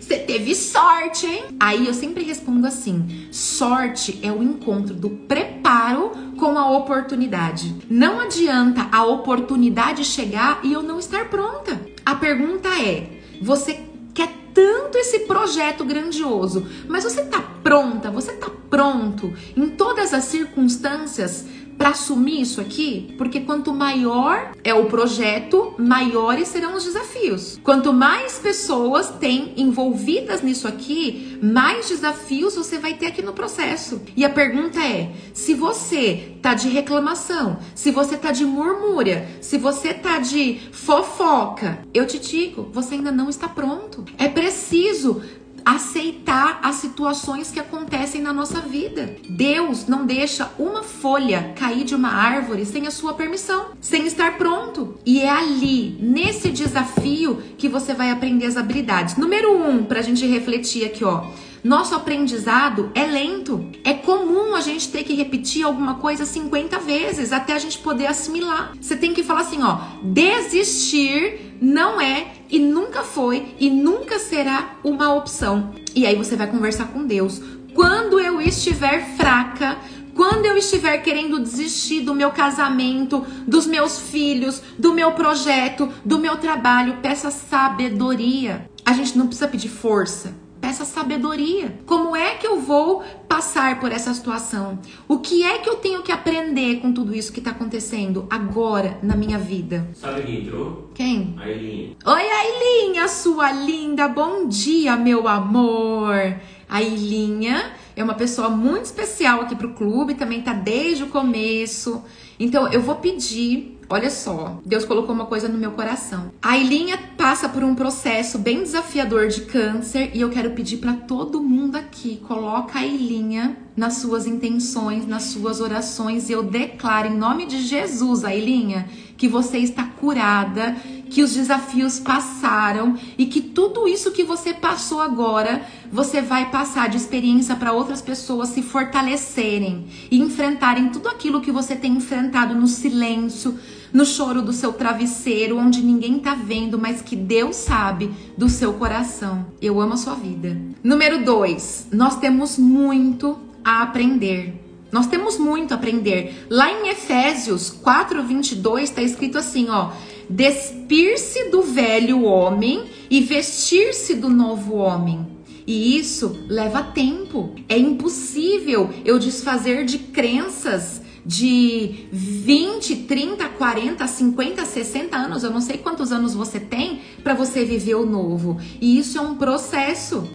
Você 0.02 0.18
teve 0.18 0.52
sorte, 0.56 1.26
hein? 1.26 1.44
Aí 1.60 1.86
eu 1.86 1.94
sempre 1.94 2.24
respondo 2.24 2.66
assim: 2.66 3.28
sorte 3.30 4.18
é 4.20 4.32
o 4.32 4.42
encontro 4.42 4.92
do 4.92 5.08
preparo 5.08 6.10
com 6.36 6.58
a 6.58 6.76
oportunidade. 6.76 7.72
Não 7.88 8.18
adianta 8.18 8.88
a 8.90 9.04
oportunidade 9.04 10.04
chegar 10.04 10.60
e 10.64 10.72
eu 10.72 10.82
não 10.82 10.98
estar 10.98 11.30
pronta. 11.30 11.80
A 12.04 12.16
pergunta 12.16 12.68
é: 12.68 13.20
você 13.40 13.80
quer 14.12 14.28
tanto 14.52 14.98
esse 14.98 15.20
projeto 15.20 15.84
grandioso, 15.84 16.66
mas 16.88 17.04
você 17.04 17.22
tá 17.24 17.40
pronta? 17.40 18.10
Você 18.10 18.32
tá 18.32 18.50
pronto 18.68 19.32
em 19.56 19.68
todas 19.68 20.12
as 20.12 20.24
circunstâncias 20.24 21.46
para 21.76 21.90
assumir 21.90 22.40
isso 22.40 22.60
aqui, 22.60 23.14
porque 23.18 23.40
quanto 23.40 23.72
maior 23.72 24.52
é 24.62 24.72
o 24.74 24.86
projeto, 24.86 25.74
maiores 25.78 26.48
serão 26.48 26.74
os 26.76 26.84
desafios. 26.84 27.58
Quanto 27.62 27.92
mais 27.92 28.38
pessoas 28.38 29.08
tem 29.10 29.52
envolvidas 29.56 30.42
nisso 30.42 30.68
aqui, 30.68 31.38
mais 31.42 31.88
desafios 31.88 32.54
você 32.54 32.78
vai 32.78 32.94
ter 32.94 33.06
aqui 33.06 33.22
no 33.22 33.32
processo. 33.32 34.00
E 34.16 34.24
a 34.24 34.30
pergunta 34.30 34.80
é: 34.80 35.12
se 35.32 35.54
você 35.54 36.36
tá 36.40 36.54
de 36.54 36.68
reclamação, 36.68 37.58
se 37.74 37.90
você 37.90 38.16
tá 38.16 38.32
de 38.32 38.44
murmúria, 38.44 39.28
se 39.40 39.58
você 39.58 39.92
tá 39.94 40.18
de 40.18 40.60
fofoca, 40.72 41.80
eu 41.92 42.06
te 42.06 42.18
digo, 42.18 42.68
você 42.72 42.94
ainda 42.94 43.12
não 43.12 43.28
está 43.28 43.48
pronto. 43.48 44.04
É 44.18 44.28
preciso 44.28 45.22
aceitar 45.64 46.60
as 46.62 46.76
situações 46.76 47.50
que 47.50 47.60
acontecem 47.60 48.20
na 48.20 48.32
nossa 48.32 48.60
vida. 48.60 49.16
Deus 49.28 49.86
não 49.86 50.06
deixa 50.06 50.50
uma 50.58 50.82
folha 50.82 51.52
cair 51.56 51.84
de 51.84 51.94
uma 51.94 52.10
árvore 52.10 52.64
sem 52.64 52.86
a 52.86 52.90
sua 52.90 53.14
permissão, 53.14 53.66
sem 53.80 54.06
estar 54.06 54.38
pronto. 54.38 54.98
E 55.04 55.20
é 55.20 55.28
ali, 55.28 55.96
nesse 56.00 56.50
desafio, 56.50 57.42
que 57.56 57.68
você 57.68 57.94
vai 57.94 58.10
aprender 58.10 58.46
as 58.46 58.56
habilidades. 58.56 59.16
Número 59.16 59.56
um, 59.56 59.84
para 59.84 60.00
a 60.00 60.02
gente 60.02 60.26
refletir 60.26 60.84
aqui, 60.84 61.04
ó. 61.04 61.26
Nosso 61.62 61.94
aprendizado 61.94 62.90
é 62.92 63.04
lento. 63.04 63.64
É 63.84 63.94
comum 63.94 64.54
a 64.56 64.60
gente 64.60 64.90
ter 64.90 65.04
que 65.04 65.14
repetir 65.14 65.64
alguma 65.64 65.94
coisa 65.94 66.26
50 66.26 66.78
vezes 66.80 67.32
até 67.32 67.52
a 67.52 67.58
gente 67.58 67.78
poder 67.78 68.06
assimilar. 68.06 68.72
Você 68.80 68.96
tem 68.96 69.14
que 69.14 69.22
falar 69.22 69.42
assim, 69.42 69.62
ó, 69.62 69.78
desistir 70.02 71.56
não 71.60 72.00
é 72.00 72.26
e 72.52 72.58
nunca 72.58 73.02
foi 73.02 73.56
e 73.58 73.70
nunca 73.70 74.18
será 74.18 74.76
uma 74.84 75.14
opção. 75.14 75.74
E 75.94 76.06
aí 76.06 76.14
você 76.14 76.36
vai 76.36 76.46
conversar 76.46 76.88
com 76.88 77.06
Deus. 77.06 77.40
Quando 77.74 78.20
eu 78.20 78.38
estiver 78.40 79.16
fraca, 79.16 79.78
quando 80.14 80.44
eu 80.44 80.58
estiver 80.58 80.98
querendo 80.98 81.40
desistir 81.40 82.02
do 82.02 82.14
meu 82.14 82.30
casamento, 82.30 83.24
dos 83.48 83.66
meus 83.66 83.98
filhos, 83.98 84.62
do 84.78 84.92
meu 84.92 85.12
projeto, 85.12 85.88
do 86.04 86.18
meu 86.18 86.36
trabalho, 86.36 86.98
peça 87.00 87.30
sabedoria. 87.30 88.68
A 88.84 88.92
gente 88.92 89.16
não 89.16 89.26
precisa 89.26 89.48
pedir 89.48 89.70
força 89.70 90.41
peça 90.62 90.84
sabedoria. 90.84 91.76
Como 91.84 92.14
é 92.14 92.36
que 92.36 92.46
eu 92.46 92.60
vou 92.60 93.02
passar 93.28 93.80
por 93.80 93.90
essa 93.90 94.14
situação? 94.14 94.78
O 95.08 95.18
que 95.18 95.42
é 95.42 95.58
que 95.58 95.68
eu 95.68 95.74
tenho 95.74 96.02
que 96.02 96.12
aprender 96.12 96.76
com 96.76 96.92
tudo 96.92 97.12
isso 97.12 97.32
que 97.32 97.40
está 97.40 97.50
acontecendo 97.50 98.28
agora 98.30 98.96
na 99.02 99.16
minha 99.16 99.38
vida? 99.38 99.90
Sabe 99.92 100.22
quem 100.22 100.42
entrou? 100.42 100.90
Quem? 100.94 101.34
A 101.38 101.48
Elinha. 101.48 101.96
Oi, 102.06 102.22
Ailinha, 102.22 103.08
sua 103.08 103.50
linda. 103.50 104.06
Bom 104.06 104.46
dia, 104.46 104.96
meu 104.96 105.26
amor. 105.26 106.36
A 106.68 106.80
Ilinha 106.80 107.72
é 107.94 108.02
uma 108.02 108.14
pessoa 108.14 108.48
muito 108.48 108.86
especial 108.86 109.40
aqui 109.42 109.54
pro 109.54 109.74
clube, 109.74 110.14
também 110.14 110.42
tá 110.42 110.52
desde 110.52 111.04
o 111.04 111.08
começo. 111.08 112.02
Então 112.38 112.68
eu 112.72 112.80
vou 112.80 112.96
pedir 112.96 113.78
Olha 113.92 114.08
só, 114.08 114.58
Deus 114.64 114.86
colocou 114.86 115.14
uma 115.14 115.26
coisa 115.26 115.48
no 115.48 115.58
meu 115.58 115.72
coração. 115.72 116.32
A 116.40 116.52
Ailinha 116.52 116.98
passa 117.14 117.46
por 117.46 117.62
um 117.62 117.74
processo 117.74 118.38
bem 118.38 118.62
desafiador 118.62 119.28
de 119.28 119.42
câncer 119.42 120.12
e 120.14 120.20
eu 120.22 120.30
quero 120.30 120.52
pedir 120.52 120.78
para 120.78 120.94
todo 120.94 121.42
mundo 121.42 121.76
aqui, 121.76 122.16
coloca 122.26 122.78
a 122.78 122.80
Ailinha 122.80 123.54
nas 123.76 123.98
suas 123.98 124.26
intenções, 124.26 125.06
nas 125.06 125.24
suas 125.24 125.60
orações 125.60 126.30
e 126.30 126.32
eu 126.32 126.42
declaro 126.42 127.08
em 127.08 127.18
nome 127.18 127.44
de 127.44 127.60
Jesus, 127.60 128.24
Ailinha, 128.24 128.88
que 129.18 129.28
você 129.28 129.58
está 129.58 129.84
curada, 129.84 130.74
que 131.10 131.22
os 131.22 131.34
desafios 131.34 131.98
passaram 131.98 132.96
e 133.18 133.26
que 133.26 133.42
tudo 133.42 133.86
isso 133.86 134.10
que 134.10 134.24
você 134.24 134.54
passou 134.54 135.02
agora, 135.02 135.66
você 135.92 136.22
vai 136.22 136.50
passar 136.50 136.88
de 136.88 136.96
experiência 136.96 137.54
para 137.54 137.74
outras 137.74 138.00
pessoas 138.00 138.48
se 138.48 138.62
fortalecerem 138.62 139.86
e 140.10 140.18
enfrentarem 140.18 140.88
tudo 140.88 141.06
aquilo 141.06 141.42
que 141.42 141.52
você 141.52 141.76
tem 141.76 141.92
enfrentado 141.92 142.54
no 142.54 142.66
silêncio, 142.66 143.58
no 143.92 144.06
choro 144.06 144.40
do 144.40 144.54
seu 144.54 144.72
travesseiro, 144.72 145.58
onde 145.58 145.82
ninguém 145.82 146.18
tá 146.18 146.34
vendo, 146.34 146.78
mas 146.78 147.02
que 147.02 147.14
Deus 147.14 147.56
sabe 147.56 148.10
do 148.38 148.48
seu 148.48 148.72
coração. 148.72 149.44
Eu 149.60 149.78
amo 149.82 149.92
a 149.92 149.98
sua 149.98 150.14
vida. 150.14 150.56
Número 150.82 151.22
2, 151.22 151.88
nós 151.92 152.18
temos 152.18 152.56
muito 152.56 153.38
a 153.62 153.82
aprender. 153.82 154.58
Nós 154.90 155.06
temos 155.06 155.38
muito 155.38 155.72
a 155.72 155.74
aprender. 155.74 156.46
Lá 156.48 156.72
em 156.72 156.88
Efésios 156.88 157.70
4:22 157.70 158.84
está 158.84 159.02
escrito 159.02 159.36
assim, 159.36 159.68
ó: 159.68 159.90
despir-se 160.28 161.50
do 161.50 161.60
velho 161.62 162.22
homem 162.22 162.84
e 163.10 163.20
vestir-se 163.20 164.14
do 164.14 164.30
novo 164.30 164.76
homem. 164.76 165.31
E 165.72 165.96
isso 165.98 166.44
leva 166.50 166.82
tempo. 166.82 167.54
É 167.66 167.78
impossível 167.78 168.90
eu 169.06 169.18
desfazer 169.18 169.86
de 169.86 169.98
crenças 170.00 171.00
de 171.24 172.08
20, 172.12 172.94
30, 173.06 173.48
40, 173.48 174.06
50, 174.06 174.66
60 174.66 175.16
anos, 175.16 175.42
eu 175.42 175.50
não 175.50 175.62
sei 175.62 175.78
quantos 175.78 176.12
anos 176.12 176.34
você 176.34 176.60
tem 176.60 177.00
para 177.24 177.32
você 177.32 177.64
viver 177.64 177.94
o 177.94 178.04
novo. 178.04 178.60
E 178.82 178.98
isso 178.98 179.16
é 179.16 179.22
um 179.22 179.36
processo. 179.36 180.28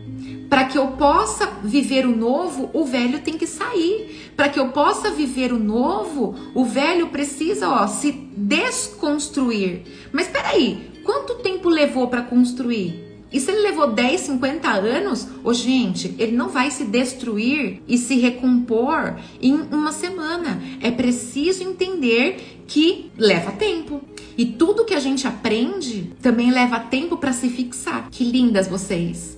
Para 0.49 0.65
que 0.65 0.75
eu 0.75 0.87
possa 0.93 1.45
viver 1.63 2.07
o 2.07 2.17
novo, 2.17 2.71
o 2.73 2.83
velho 2.83 3.19
tem 3.19 3.37
que 3.37 3.45
sair. 3.45 4.31
Para 4.35 4.49
que 4.49 4.59
eu 4.59 4.69
possa 4.69 5.11
viver 5.11 5.53
o 5.53 5.59
novo, 5.59 6.33
o 6.55 6.65
velho 6.65 7.09
precisa, 7.09 7.69
ó, 7.69 7.85
se 7.85 8.11
desconstruir. 8.11 9.83
Mas 10.11 10.27
peraí, 10.27 10.99
quanto 11.03 11.35
tempo 11.35 11.69
levou 11.69 12.07
para 12.07 12.23
construir? 12.23 13.06
E 13.37 13.39
se 13.39 13.51
ele 13.51 13.61
levou 13.61 13.91
10, 13.91 14.21
50 14.21 14.67
anos, 14.67 15.27
ô 15.43 15.53
gente, 15.53 16.15
ele 16.17 16.35
não 16.35 16.49
vai 16.49 16.71
se 16.71 16.83
destruir 16.83 17.83
e 17.87 17.95
se 17.95 18.15
recompor 18.15 19.15
em 19.39 19.53
uma 19.53 19.91
semana. 19.91 20.59
É 20.81 20.89
preciso 20.89 21.61
entender 21.61 22.63
que 22.65 23.11
leva 23.15 23.51
tempo. 23.51 24.01
E 24.35 24.43
tudo 24.43 24.85
que 24.85 24.95
a 24.95 24.99
gente 24.99 25.27
aprende 25.27 26.13
também 26.19 26.49
leva 26.49 26.79
tempo 26.79 27.15
para 27.15 27.31
se 27.31 27.47
fixar. 27.47 28.09
Que 28.09 28.23
lindas 28.23 28.67
vocês! 28.67 29.36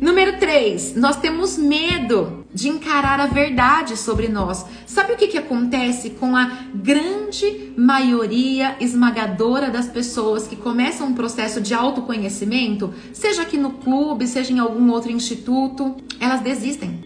Número 0.00 0.38
3, 0.38 0.94
nós 0.94 1.16
temos 1.16 1.58
medo 1.58 2.46
de 2.54 2.68
encarar 2.68 3.18
a 3.18 3.26
verdade 3.26 3.96
sobre 3.96 4.28
nós. 4.28 4.64
Sabe 4.86 5.12
o 5.12 5.16
que, 5.16 5.26
que 5.26 5.38
acontece 5.38 6.10
com 6.10 6.36
a 6.36 6.44
grande 6.72 7.72
maioria 7.76 8.76
esmagadora 8.78 9.70
das 9.70 9.88
pessoas 9.88 10.46
que 10.46 10.54
começam 10.54 11.08
um 11.08 11.14
processo 11.14 11.60
de 11.60 11.74
autoconhecimento, 11.74 12.94
seja 13.12 13.42
aqui 13.42 13.56
no 13.56 13.72
clube, 13.72 14.28
seja 14.28 14.52
em 14.52 14.60
algum 14.60 14.88
outro 14.92 15.10
instituto? 15.10 15.96
Elas 16.20 16.42
desistem. 16.42 17.00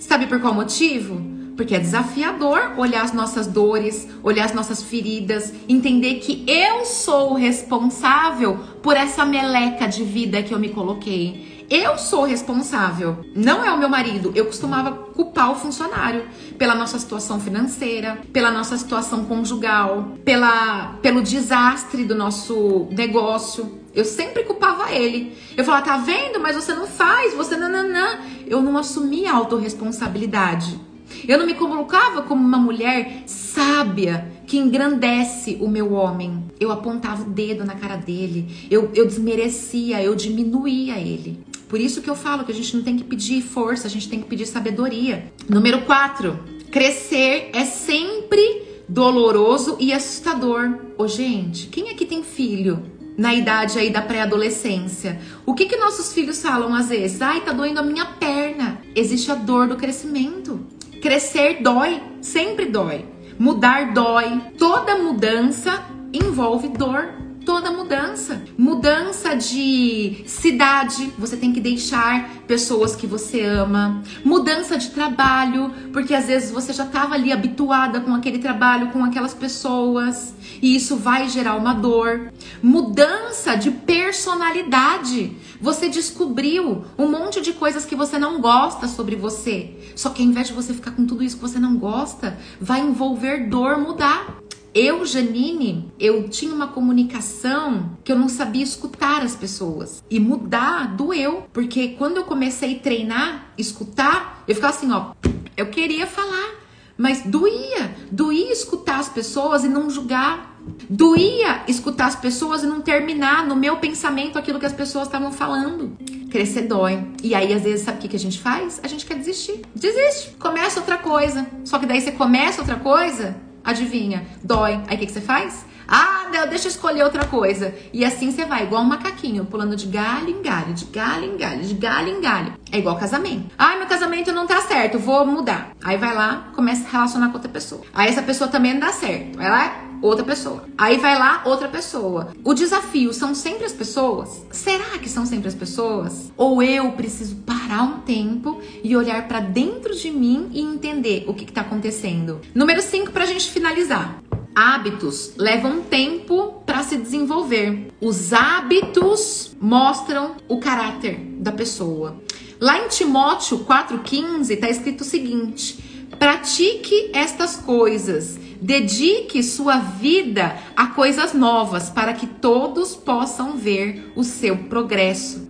Sabe 0.00 0.26
por 0.26 0.40
qual 0.40 0.54
motivo? 0.54 1.20
Porque 1.54 1.74
é 1.74 1.78
desafiador 1.78 2.78
olhar 2.78 3.02
as 3.02 3.12
nossas 3.12 3.46
dores, 3.46 4.08
olhar 4.22 4.46
as 4.46 4.54
nossas 4.54 4.82
feridas, 4.82 5.52
entender 5.68 6.14
que 6.20 6.44
eu 6.46 6.86
sou 6.86 7.32
o 7.32 7.36
responsável 7.36 8.58
por 8.82 8.96
essa 8.96 9.26
meleca 9.26 9.86
de 9.86 10.02
vida 10.02 10.42
que 10.42 10.54
eu 10.54 10.58
me 10.58 10.70
coloquei 10.70 11.57
eu 11.70 11.98
sou 11.98 12.24
responsável, 12.24 13.24
não 13.36 13.62
é 13.62 13.70
o 13.70 13.78
meu 13.78 13.90
marido. 13.90 14.32
Eu 14.34 14.46
costumava 14.46 14.90
culpar 14.90 15.52
o 15.52 15.54
funcionário 15.54 16.26
pela 16.56 16.74
nossa 16.74 16.98
situação 16.98 17.38
financeira, 17.38 18.18
pela 18.32 18.50
nossa 18.50 18.78
situação 18.78 19.26
conjugal, 19.26 20.16
pela, 20.24 20.94
pelo 21.02 21.22
desastre 21.22 22.04
do 22.04 22.14
nosso 22.14 22.88
negócio. 22.90 23.80
Eu 23.94 24.04
sempre 24.04 24.44
culpava 24.44 24.90
ele. 24.92 25.36
Eu 25.56 25.64
falava, 25.64 25.84
tá 25.84 25.96
vendo? 25.98 26.40
Mas 26.40 26.56
você 26.56 26.74
não 26.74 26.86
faz, 26.86 27.34
você 27.34 27.54
nananã. 27.54 28.20
Eu 28.46 28.62
não 28.62 28.78
assumia 28.78 29.32
a 29.32 29.36
autorresponsabilidade. 29.36 30.80
Eu 31.26 31.38
não 31.38 31.46
me 31.46 31.54
colocava 31.54 32.22
como 32.22 32.42
uma 32.42 32.58
mulher 32.58 33.24
sábia 33.26 34.32
que 34.46 34.56
engrandece 34.56 35.58
o 35.60 35.68
meu 35.68 35.92
homem. 35.92 36.44
Eu 36.58 36.72
apontava 36.72 37.22
o 37.22 37.30
dedo 37.30 37.64
na 37.64 37.74
cara 37.74 37.96
dele, 37.96 38.66
eu, 38.70 38.90
eu 38.94 39.06
desmerecia, 39.06 40.02
eu 40.02 40.14
diminuía 40.14 40.98
ele. 40.98 41.44
Por 41.68 41.80
isso 41.80 42.00
que 42.00 42.08
eu 42.08 42.16
falo 42.16 42.44
que 42.44 42.52
a 42.52 42.54
gente 42.54 42.74
não 42.74 42.82
tem 42.82 42.96
que 42.96 43.04
pedir 43.04 43.42
força, 43.42 43.86
a 43.86 43.90
gente 43.90 44.08
tem 44.08 44.20
que 44.20 44.26
pedir 44.26 44.46
sabedoria. 44.46 45.30
Número 45.48 45.82
4. 45.82 46.38
Crescer 46.70 47.50
é 47.52 47.64
sempre 47.64 48.62
doloroso 48.88 49.76
e 49.78 49.92
assustador. 49.92 50.78
Ô, 50.96 51.06
gente, 51.06 51.66
quem 51.66 51.90
aqui 51.90 52.06
tem 52.06 52.22
filho 52.22 52.82
na 53.18 53.34
idade 53.34 53.78
aí 53.78 53.90
da 53.90 54.00
pré-adolescência? 54.00 55.20
O 55.44 55.54
que 55.54 55.66
que 55.66 55.76
nossos 55.76 56.12
filhos 56.12 56.40
falam 56.40 56.74
às 56.74 56.88
vezes? 56.88 57.20
Ai, 57.20 57.42
tá 57.42 57.52
doendo 57.52 57.80
a 57.80 57.82
minha 57.82 58.06
perna. 58.06 58.80
Existe 58.94 59.30
a 59.30 59.34
dor 59.34 59.68
do 59.68 59.76
crescimento. 59.76 60.66
Crescer 61.02 61.62
dói, 61.62 62.02
sempre 62.22 62.66
dói. 62.66 63.04
Mudar 63.38 63.92
dói. 63.92 64.40
Toda 64.58 64.96
mudança 64.96 65.84
envolve 66.12 66.68
dor 66.68 67.27
toda 67.48 67.70
mudança. 67.70 68.42
Mudança 68.58 69.34
de 69.34 70.22
cidade, 70.26 71.10
você 71.18 71.34
tem 71.34 71.50
que 71.50 71.62
deixar 71.62 72.28
pessoas 72.46 72.94
que 72.94 73.06
você 73.06 73.40
ama. 73.40 74.02
Mudança 74.22 74.76
de 74.76 74.90
trabalho, 74.90 75.72
porque 75.90 76.14
às 76.14 76.26
vezes 76.26 76.50
você 76.50 76.74
já 76.74 76.84
estava 76.84 77.14
ali 77.14 77.32
habituada 77.32 78.00
com 78.00 78.14
aquele 78.14 78.38
trabalho, 78.38 78.90
com 78.90 79.02
aquelas 79.02 79.32
pessoas, 79.32 80.34
e 80.60 80.76
isso 80.76 80.94
vai 80.96 81.26
gerar 81.30 81.56
uma 81.56 81.72
dor. 81.72 82.30
Mudança 82.62 83.56
de 83.56 83.70
personalidade. 83.70 85.34
Você 85.58 85.88
descobriu 85.88 86.84
um 86.98 87.08
monte 87.08 87.40
de 87.40 87.54
coisas 87.54 87.86
que 87.86 87.96
você 87.96 88.18
não 88.18 88.42
gosta 88.42 88.86
sobre 88.86 89.16
você. 89.16 89.74
Só 89.96 90.10
que 90.10 90.22
ao 90.22 90.28
invés 90.28 90.48
de 90.48 90.52
você 90.52 90.74
ficar 90.74 90.90
com 90.90 91.06
tudo 91.06 91.24
isso 91.24 91.36
que 91.36 91.42
você 91.42 91.58
não 91.58 91.78
gosta, 91.78 92.38
vai 92.60 92.80
envolver 92.80 93.48
dor 93.48 93.78
mudar. 93.78 94.37
Eu, 94.80 95.04
Janine, 95.04 95.92
eu 95.98 96.28
tinha 96.28 96.54
uma 96.54 96.68
comunicação 96.68 97.98
que 98.04 98.12
eu 98.12 98.16
não 98.16 98.28
sabia 98.28 98.62
escutar 98.62 99.22
as 99.22 99.34
pessoas. 99.34 100.04
E 100.08 100.20
mudar 100.20 100.94
doeu, 100.94 101.48
porque 101.52 101.96
quando 101.98 102.18
eu 102.18 102.24
comecei 102.24 102.76
a 102.76 102.78
treinar, 102.78 103.52
escutar, 103.58 104.44
eu 104.46 104.54
ficava 104.54 104.72
assim, 104.72 104.92
ó, 104.92 105.14
eu 105.56 105.66
queria 105.66 106.06
falar, 106.06 106.54
mas 106.96 107.22
doía, 107.22 107.92
doía 108.12 108.52
escutar 108.52 109.00
as 109.00 109.08
pessoas 109.08 109.64
e 109.64 109.68
não 109.68 109.90
julgar. 109.90 110.56
Doía 110.88 111.64
escutar 111.66 112.06
as 112.06 112.14
pessoas 112.14 112.62
e 112.62 112.66
não 112.68 112.80
terminar 112.80 113.44
no 113.48 113.56
meu 113.56 113.78
pensamento 113.78 114.38
aquilo 114.38 114.60
que 114.60 114.66
as 114.66 114.72
pessoas 114.72 115.08
estavam 115.08 115.32
falando. 115.32 115.96
Crescer 116.30 116.68
dói. 116.68 117.04
E 117.20 117.34
aí, 117.34 117.52
às 117.52 117.62
vezes, 117.62 117.84
sabe 117.84 117.98
o 117.98 118.08
que 118.08 118.14
a 118.14 118.18
gente 118.18 118.38
faz? 118.38 118.78
A 118.80 118.86
gente 118.86 119.04
quer 119.04 119.16
desistir. 119.16 119.60
Desiste. 119.74 120.36
Começa 120.38 120.78
outra 120.78 120.98
coisa. 120.98 121.48
Só 121.64 121.80
que 121.80 121.86
daí 121.86 122.00
você 122.00 122.12
começa 122.12 122.60
outra 122.60 122.76
coisa, 122.76 123.34
Adivinha? 123.68 124.26
Dói. 124.42 124.80
Aí 124.88 124.96
o 124.96 124.98
que, 124.98 125.04
que 125.04 125.12
você 125.12 125.20
faz? 125.20 125.66
Ah, 125.88 126.28
não, 126.30 126.46
deixa 126.46 126.66
eu 126.66 126.70
escolher 126.70 127.02
outra 127.02 127.24
coisa. 127.24 127.74
E 127.92 128.04
assim 128.04 128.30
você 128.30 128.44
vai, 128.44 128.64
igual 128.64 128.82
um 128.82 128.86
macaquinho, 128.86 129.46
pulando 129.46 129.74
de 129.74 129.86
galho 129.86 130.28
em 130.28 130.42
galho, 130.42 130.74
de 130.74 130.84
galho 130.84 131.24
em 131.24 131.36
galho, 131.36 131.62
de 131.62 131.74
galho 131.74 132.08
em 132.08 132.20
galho. 132.20 132.52
É 132.70 132.78
igual 132.78 132.96
casamento. 132.96 133.46
Ah, 133.56 133.76
meu 133.76 133.86
casamento 133.86 134.30
não 134.30 134.46
tá 134.46 134.60
certo, 134.60 134.98
vou 134.98 135.24
mudar. 135.24 135.70
Aí 135.82 135.96
vai 135.96 136.14
lá, 136.14 136.50
começa 136.54 136.86
a 136.86 136.90
relacionar 136.90 137.28
com 137.28 137.34
outra 137.34 137.50
pessoa. 137.50 137.80
Aí 137.94 138.08
essa 138.08 138.22
pessoa 138.22 138.48
também 138.48 138.74
não 138.74 138.80
dá 138.80 138.92
certo. 138.92 139.38
Vai 139.38 139.48
lá, 139.48 139.88
outra 140.02 140.24
pessoa. 140.24 140.64
Aí 140.76 140.98
vai 140.98 141.18
lá 141.18 141.42
outra 141.44 141.68
pessoa. 141.68 142.32
O 142.44 142.54
desafio 142.54 143.12
são 143.12 143.34
sempre 143.34 143.64
as 143.64 143.72
pessoas? 143.72 144.46
Será 144.50 144.98
que 144.98 145.08
são 145.08 145.26
sempre 145.26 145.48
as 145.48 145.54
pessoas? 145.54 146.30
Ou 146.36 146.62
eu 146.62 146.92
preciso 146.92 147.36
parar 147.36 147.82
um 147.82 148.00
tempo 148.00 148.60
e 148.82 148.96
olhar 148.96 149.26
para 149.26 149.40
dentro 149.40 149.94
de 149.94 150.10
mim 150.10 150.50
e 150.52 150.60
entender 150.60 151.24
o 151.26 151.34
que 151.34 151.44
está 151.44 151.62
acontecendo? 151.62 152.40
Número 152.54 152.82
5 152.82 153.12
para 153.12 153.24
a 153.24 153.26
gente 153.26 153.50
finalizar. 153.50 154.20
Hábitos 154.60 155.34
levam 155.36 155.82
tempo 155.82 156.64
para 156.66 156.82
se 156.82 156.96
desenvolver. 156.96 157.92
Os 158.00 158.32
hábitos 158.32 159.56
mostram 159.60 160.34
o 160.48 160.58
caráter 160.58 161.16
da 161.38 161.52
pessoa. 161.52 162.20
Lá 162.60 162.84
em 162.84 162.88
Timóteo 162.88 163.60
4,15 163.60 164.50
está 164.50 164.68
escrito 164.68 165.02
o 165.02 165.04
seguinte: 165.04 166.08
pratique 166.18 167.12
estas 167.14 167.54
coisas 167.54 168.36
Dedique 168.60 169.44
sua 169.44 169.78
vida 169.78 170.56
a 170.74 170.88
coisas 170.88 171.32
novas 171.32 171.88
para 171.88 172.12
que 172.12 172.26
todos 172.26 172.96
possam 172.96 173.56
ver 173.56 174.12
o 174.16 174.24
seu 174.24 174.56
progresso. 174.64 175.48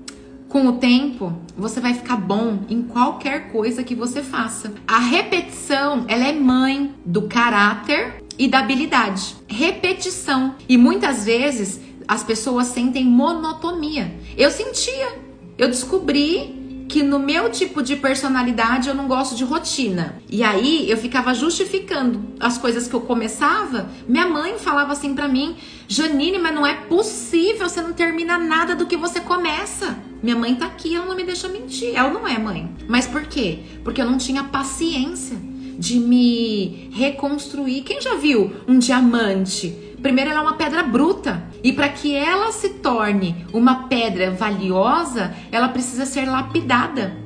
Com 0.50 0.66
o 0.66 0.72
tempo, 0.76 1.32
você 1.56 1.80
vai 1.80 1.94
ficar 1.94 2.16
bom 2.16 2.64
em 2.68 2.82
qualquer 2.82 3.50
coisa 3.50 3.82
que 3.82 3.94
você 3.94 4.22
faça. 4.22 4.74
A 4.86 4.98
repetição, 4.98 6.04
ela 6.08 6.26
é 6.26 6.32
mãe 6.34 6.94
do 7.06 7.22
caráter 7.22 8.27
e 8.38 8.46
da 8.46 8.60
habilidade. 8.60 9.36
Repetição. 9.46 10.54
E 10.68 10.78
muitas 10.78 11.24
vezes 11.24 11.80
as 12.06 12.22
pessoas 12.22 12.68
sentem 12.68 13.04
monotonia. 13.04 14.14
Eu 14.36 14.50
sentia. 14.50 15.18
Eu 15.58 15.68
descobri 15.68 16.56
que 16.88 17.02
no 17.02 17.18
meu 17.18 17.50
tipo 17.50 17.82
de 17.82 17.96
personalidade 17.96 18.88
eu 18.88 18.94
não 18.94 19.06
gosto 19.06 19.34
de 19.34 19.44
rotina. 19.44 20.16
E 20.30 20.42
aí 20.42 20.90
eu 20.90 20.96
ficava 20.96 21.34
justificando 21.34 22.32
as 22.40 22.56
coisas 22.56 22.88
que 22.88 22.94
eu 22.94 23.02
começava. 23.02 23.90
Minha 24.08 24.26
mãe 24.26 24.58
falava 24.58 24.92
assim 24.92 25.14
para 25.14 25.28
mim: 25.28 25.56
Janine, 25.86 26.38
mas 26.38 26.54
não 26.54 26.66
é 26.66 26.74
possível, 26.74 27.68
você 27.68 27.82
não 27.82 27.92
termina 27.92 28.38
nada 28.38 28.74
do 28.74 28.86
que 28.86 28.96
você 28.96 29.20
começa. 29.20 29.98
Minha 30.22 30.36
mãe 30.36 30.54
tá 30.54 30.66
aqui, 30.66 30.94
ela 30.94 31.06
não 31.06 31.14
me 31.14 31.24
deixa 31.24 31.48
mentir. 31.48 31.94
Ela 31.94 32.10
não 32.10 32.26
é 32.26 32.38
mãe. 32.38 32.74
Mas 32.88 33.06
por 33.06 33.24
quê? 33.26 33.60
Porque 33.84 34.00
eu 34.00 34.06
não 34.10 34.16
tinha 34.16 34.44
paciência 34.44 35.36
de 35.78 35.98
me 35.98 36.90
reconstruir. 36.92 37.82
Quem 37.82 38.00
já 38.00 38.16
viu 38.16 38.52
um 38.66 38.78
diamante? 38.78 39.74
Primeiro, 40.02 40.30
ela 40.30 40.40
é 40.40 40.42
uma 40.42 40.56
pedra 40.56 40.82
bruta. 40.82 41.44
E 41.62 41.72
para 41.72 41.88
que 41.88 42.14
ela 42.14 42.52
se 42.52 42.70
torne 42.70 43.46
uma 43.52 43.88
pedra 43.88 44.30
valiosa, 44.30 45.34
ela 45.50 45.68
precisa 45.68 46.04
ser 46.04 46.24
lapidada. 46.26 47.16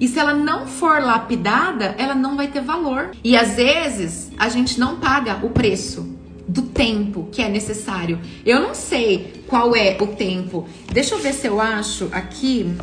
E 0.00 0.06
se 0.06 0.18
ela 0.18 0.32
não 0.32 0.66
for 0.66 1.02
lapidada, 1.02 1.94
ela 1.98 2.14
não 2.14 2.36
vai 2.36 2.48
ter 2.48 2.60
valor. 2.60 3.10
E 3.24 3.36
às 3.36 3.56
vezes 3.56 4.30
a 4.38 4.48
gente 4.48 4.78
não 4.78 4.96
paga 4.96 5.44
o 5.44 5.50
preço 5.50 6.16
do 6.46 6.62
tempo 6.62 7.28
que 7.30 7.42
é 7.42 7.48
necessário. 7.48 8.20
Eu 8.44 8.60
não 8.60 8.74
sei 8.74 9.44
qual 9.46 9.74
é 9.74 9.96
o 10.00 10.06
tempo. 10.08 10.66
Deixa 10.92 11.14
eu 11.14 11.18
ver 11.18 11.34
se 11.34 11.46
eu 11.46 11.60
acho 11.60 12.08
aqui. 12.12 12.74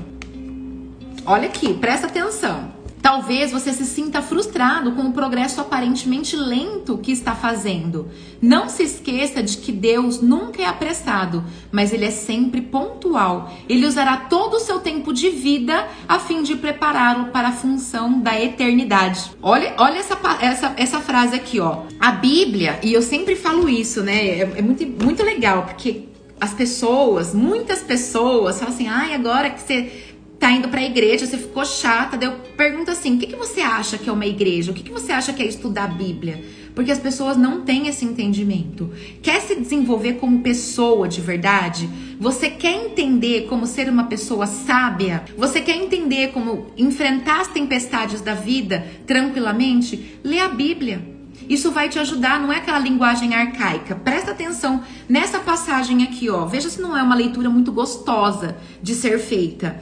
Olha 1.25 1.47
aqui, 1.47 1.73
presta 1.73 2.07
atenção. 2.07 2.71
Talvez 3.05 3.51
você 3.51 3.71
se 3.71 3.85
sinta 3.85 4.19
frustrado 4.19 4.93
com 4.93 5.03
o 5.03 5.13
progresso 5.13 5.61
aparentemente 5.61 6.35
lento 6.35 6.97
que 6.97 7.11
está 7.11 7.35
fazendo. 7.35 8.09
Não 8.41 8.67
se 8.67 8.81
esqueça 8.81 9.43
de 9.43 9.57
que 9.57 9.71
Deus 9.71 10.23
nunca 10.23 10.63
é 10.63 10.65
apressado, 10.65 11.43
mas 11.71 11.93
ele 11.93 12.05
é 12.05 12.09
sempre 12.09 12.61
pontual. 12.61 13.53
Ele 13.69 13.85
usará 13.85 14.17
todo 14.17 14.55
o 14.55 14.59
seu 14.59 14.79
tempo 14.79 15.13
de 15.13 15.29
vida 15.29 15.87
a 16.07 16.17
fim 16.17 16.41
de 16.41 16.55
prepará-lo 16.55 17.25
para 17.25 17.49
a 17.49 17.51
função 17.51 18.19
da 18.19 18.41
eternidade. 18.41 19.33
Olha, 19.39 19.75
olha 19.77 19.99
essa, 19.99 20.17
essa, 20.41 20.73
essa 20.75 20.99
frase 20.99 21.35
aqui, 21.35 21.59
ó. 21.59 21.83
A 21.99 22.11
Bíblia, 22.11 22.79
e 22.81 22.91
eu 22.91 23.03
sempre 23.03 23.35
falo 23.35 23.69
isso, 23.69 24.01
né? 24.01 24.29
É, 24.29 24.39
é 24.55 24.61
muito, 24.63 24.83
muito 24.83 25.23
legal, 25.23 25.61
porque 25.61 26.05
as 26.39 26.53
pessoas, 26.53 27.33
muitas 27.33 27.81
pessoas, 27.81 28.59
falam 28.59 28.73
assim: 28.73 28.87
ai, 28.87 29.13
agora 29.13 29.49
que 29.49 29.61
você 29.61 29.91
tá 30.39 30.51
indo 30.51 30.69
pra 30.69 30.83
igreja, 30.83 31.25
você 31.25 31.37
ficou 31.37 31.65
chata. 31.65 32.17
Daí 32.17 32.29
eu 32.29 32.35
pergunto 32.57 32.91
assim: 32.91 33.15
o 33.15 33.19
que, 33.19 33.27
que 33.27 33.35
você 33.35 33.61
acha 33.61 33.97
que 33.97 34.09
é 34.09 34.13
uma 34.13 34.25
igreja? 34.25 34.71
O 34.71 34.73
que, 34.73 34.83
que 34.83 34.91
você 34.91 35.11
acha 35.11 35.33
que 35.33 35.43
é 35.43 35.45
estudar 35.45 35.85
a 35.85 35.87
Bíblia? 35.87 36.43
Porque 36.73 36.91
as 36.91 36.99
pessoas 36.99 37.37
não 37.37 37.61
têm 37.61 37.87
esse 37.87 38.03
entendimento. 38.03 38.91
Quer 39.21 39.39
se 39.39 39.55
desenvolver 39.55 40.13
como 40.13 40.41
pessoa 40.41 41.07
de 41.07 41.21
verdade? 41.21 41.89
Você 42.19 42.49
quer 42.49 42.85
entender 42.85 43.47
como 43.47 43.65
ser 43.65 43.89
uma 43.89 44.03
pessoa 44.03 44.45
sábia? 44.45 45.23
Você 45.37 45.61
quer 45.61 45.77
entender 45.77 46.31
como 46.33 46.67
enfrentar 46.77 47.39
as 47.41 47.47
tempestades 47.47 48.19
da 48.19 48.33
vida 48.33 48.85
tranquilamente? 49.07 50.19
Lê 50.21 50.39
a 50.39 50.49
Bíblia. 50.49 51.15
Isso 51.47 51.71
vai 51.71 51.89
te 51.89 51.99
ajudar, 51.99 52.39
não 52.39 52.51
é 52.51 52.57
aquela 52.57 52.79
linguagem 52.79 53.35
arcaica. 53.35 53.95
Presta 53.95 54.31
atenção 54.31 54.83
nessa 55.07 55.39
passagem 55.39 56.03
aqui, 56.03 56.29
ó. 56.29 56.45
Veja 56.45 56.69
se 56.69 56.81
não 56.81 56.97
é 56.97 57.03
uma 57.03 57.15
leitura 57.15 57.49
muito 57.49 57.71
gostosa 57.71 58.57
de 58.81 58.95
ser 58.95 59.19
feita. 59.19 59.81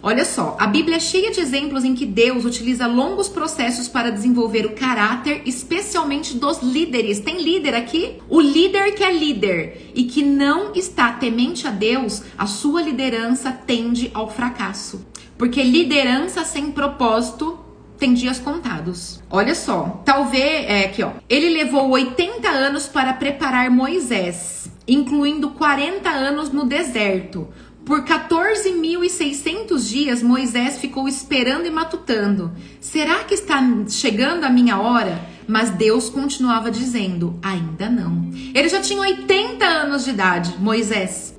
Olha 0.00 0.24
só, 0.24 0.56
a 0.60 0.66
Bíblia 0.66 0.96
é 0.96 1.00
cheia 1.00 1.30
de 1.32 1.40
exemplos 1.40 1.84
em 1.84 1.94
que 1.94 2.06
Deus 2.06 2.44
utiliza 2.44 2.86
longos 2.86 3.28
processos 3.28 3.88
para 3.88 4.12
desenvolver 4.12 4.64
o 4.64 4.74
caráter, 4.74 5.42
especialmente 5.44 6.36
dos 6.36 6.62
líderes. 6.62 7.18
Tem 7.18 7.42
líder 7.42 7.74
aqui? 7.74 8.18
O 8.28 8.40
líder 8.40 8.94
que 8.94 9.02
é 9.02 9.12
líder 9.12 9.90
e 9.94 10.04
que 10.04 10.22
não 10.22 10.72
está 10.72 11.12
temente 11.12 11.66
a 11.66 11.70
Deus, 11.70 12.22
a 12.36 12.46
sua 12.46 12.80
liderança 12.80 13.50
tende 13.50 14.10
ao 14.14 14.30
fracasso. 14.30 15.04
Porque 15.36 15.62
liderança 15.62 16.44
sem 16.44 16.70
propósito 16.70 17.58
tem 17.98 18.14
dias 18.14 18.38
contados. 18.38 19.20
Olha 19.28 19.54
só, 19.54 20.00
talvez 20.04 20.64
é 20.68 20.84
aqui, 20.84 21.02
ó. 21.02 21.10
Ele 21.28 21.50
levou 21.50 21.90
80 21.90 22.48
anos 22.48 22.86
para 22.86 23.12
preparar 23.12 23.68
Moisés, 23.70 24.70
incluindo 24.86 25.50
40 25.50 26.08
anos 26.08 26.52
no 26.52 26.64
deserto. 26.64 27.48
Por 27.88 28.02
14.600 28.02 29.88
dias, 29.88 30.22
Moisés 30.22 30.78
ficou 30.78 31.08
esperando 31.08 31.64
e 31.64 31.70
matutando. 31.70 32.52
Será 32.82 33.24
que 33.24 33.32
está 33.32 33.62
chegando 33.88 34.44
a 34.44 34.50
minha 34.50 34.78
hora? 34.78 35.18
Mas 35.46 35.70
Deus 35.70 36.10
continuava 36.10 36.70
dizendo: 36.70 37.40
ainda 37.42 37.88
não. 37.88 38.30
Ele 38.54 38.68
já 38.68 38.82
tinha 38.82 39.00
80 39.00 39.64
anos 39.64 40.04
de 40.04 40.10
idade, 40.10 40.54
Moisés. 40.58 41.34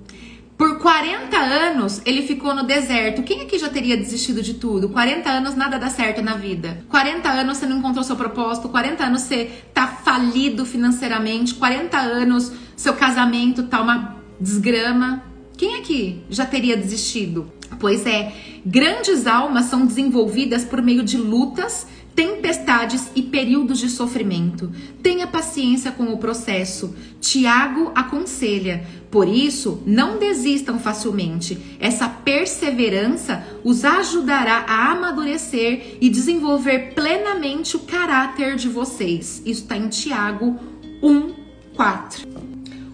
Por 0.58 0.80
40 0.80 1.38
anos 1.38 2.02
ele 2.04 2.24
ficou 2.24 2.56
no 2.56 2.64
deserto. 2.64 3.22
Quem 3.22 3.42
aqui 3.42 3.60
já 3.60 3.70
teria 3.70 3.96
desistido 3.96 4.42
de 4.42 4.56
tudo? 4.56 4.90
40 4.90 5.30
anos 5.30 5.56
nada 5.56 5.78
dá 5.78 5.92
certo 5.92 6.24
na 6.24 6.34
vida. 6.34 6.84
40 6.90 7.30
anos 7.30 7.58
você 7.58 7.68
não 7.68 7.78
encontrou 7.78 8.04
seu 8.04 8.16
propósito. 8.16 8.70
40 8.70 9.04
anos 9.04 9.22
você 9.22 9.52
tá 9.72 9.86
falido 9.86 10.66
financeiramente. 10.66 11.54
40 11.54 11.96
anos 11.96 12.52
seu 12.76 12.96
casamento 12.96 13.68
tá 13.68 13.80
uma 13.80 14.18
desgrama. 14.42 15.29
Quem 15.60 15.76
aqui 15.76 16.22
já 16.30 16.46
teria 16.46 16.78
desistido? 16.78 17.52
Pois 17.82 18.06
é, 18.06 18.32
grandes 18.66 19.28
almas 19.28 19.66
são 19.66 19.86
desenvolvidas 19.86 20.64
por 20.64 20.82
meio 20.82 21.04
de 21.04 21.18
lutas 21.18 21.86
tempestades 22.16 23.12
e 23.14 23.22
períodos 23.22 23.80
de 23.80 23.90
sofrimento. 23.90 24.72
Tenha 25.04 25.28
paciência 25.28 25.92
com 25.92 26.06
o 26.14 26.18
processo. 26.18 26.96
Tiago 27.20 27.92
aconselha: 27.94 28.88
por 29.12 29.28
isso, 29.28 29.84
não 29.86 30.18
desistam 30.18 30.80
facilmente. 30.80 31.58
Essa 31.78 32.08
perseverança 32.08 33.46
os 33.62 33.84
ajudará 33.84 34.64
a 34.66 34.94
amadurecer 34.94 35.98
e 36.00 36.10
desenvolver 36.10 36.94
plenamente 36.94 37.76
o 37.76 37.80
caráter 37.80 38.56
de 38.56 38.70
vocês. 38.70 39.42
Isso 39.46 39.64
está 39.64 39.76
em 39.76 39.90
Tiago 39.90 40.58
1, 41.04 41.34
4. 41.76 42.39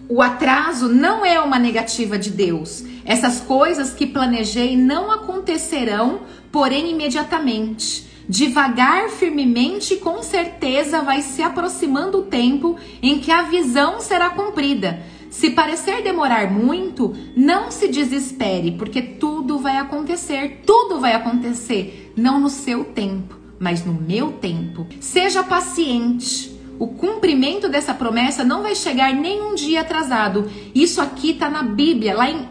O 0.08 0.22
atraso 0.22 0.88
não 0.88 1.26
é 1.26 1.40
uma 1.40 1.58
negativa 1.58 2.16
de 2.16 2.30
Deus. 2.30 2.84
Essas 3.04 3.40
coisas 3.40 3.92
que 3.92 4.06
planejei 4.06 4.76
não 4.76 5.10
acontecerão, 5.10 6.20
porém 6.52 6.92
imediatamente. 6.92 8.06
Devagar, 8.28 9.08
firmemente, 9.08 9.96
com 9.96 10.22
certeza 10.22 11.02
vai 11.02 11.22
se 11.22 11.42
aproximando 11.42 12.18
o 12.18 12.22
tempo 12.22 12.76
em 13.02 13.18
que 13.18 13.32
a 13.32 13.42
visão 13.42 14.00
será 14.00 14.30
cumprida. 14.30 15.00
Se 15.28 15.50
parecer 15.50 16.02
demorar 16.02 16.50
muito, 16.50 17.14
não 17.36 17.70
se 17.70 17.88
desespere, 17.88 18.72
porque 18.72 19.02
tudo 19.02 19.58
vai 19.58 19.76
acontecer, 19.76 20.62
tudo 20.64 21.00
vai 21.00 21.14
acontecer, 21.14 22.12
não 22.16 22.40
no 22.40 22.48
seu 22.48 22.84
tempo, 22.84 23.36
mas 23.58 23.84
no 23.84 23.92
meu 23.92 24.32
tempo. 24.32 24.86
Seja 25.00 25.42
paciente. 25.42 26.55
O 26.78 26.88
cumprimento 26.88 27.68
dessa 27.68 27.94
promessa 27.94 28.44
não 28.44 28.62
vai 28.62 28.74
chegar 28.74 29.14
nem 29.14 29.40
um 29.40 29.54
dia 29.54 29.80
atrasado. 29.80 30.50
Isso 30.74 31.00
aqui 31.00 31.30
está 31.30 31.48
na 31.48 31.62
Bíblia, 31.62 32.14
lá 32.14 32.30
em 32.30 32.48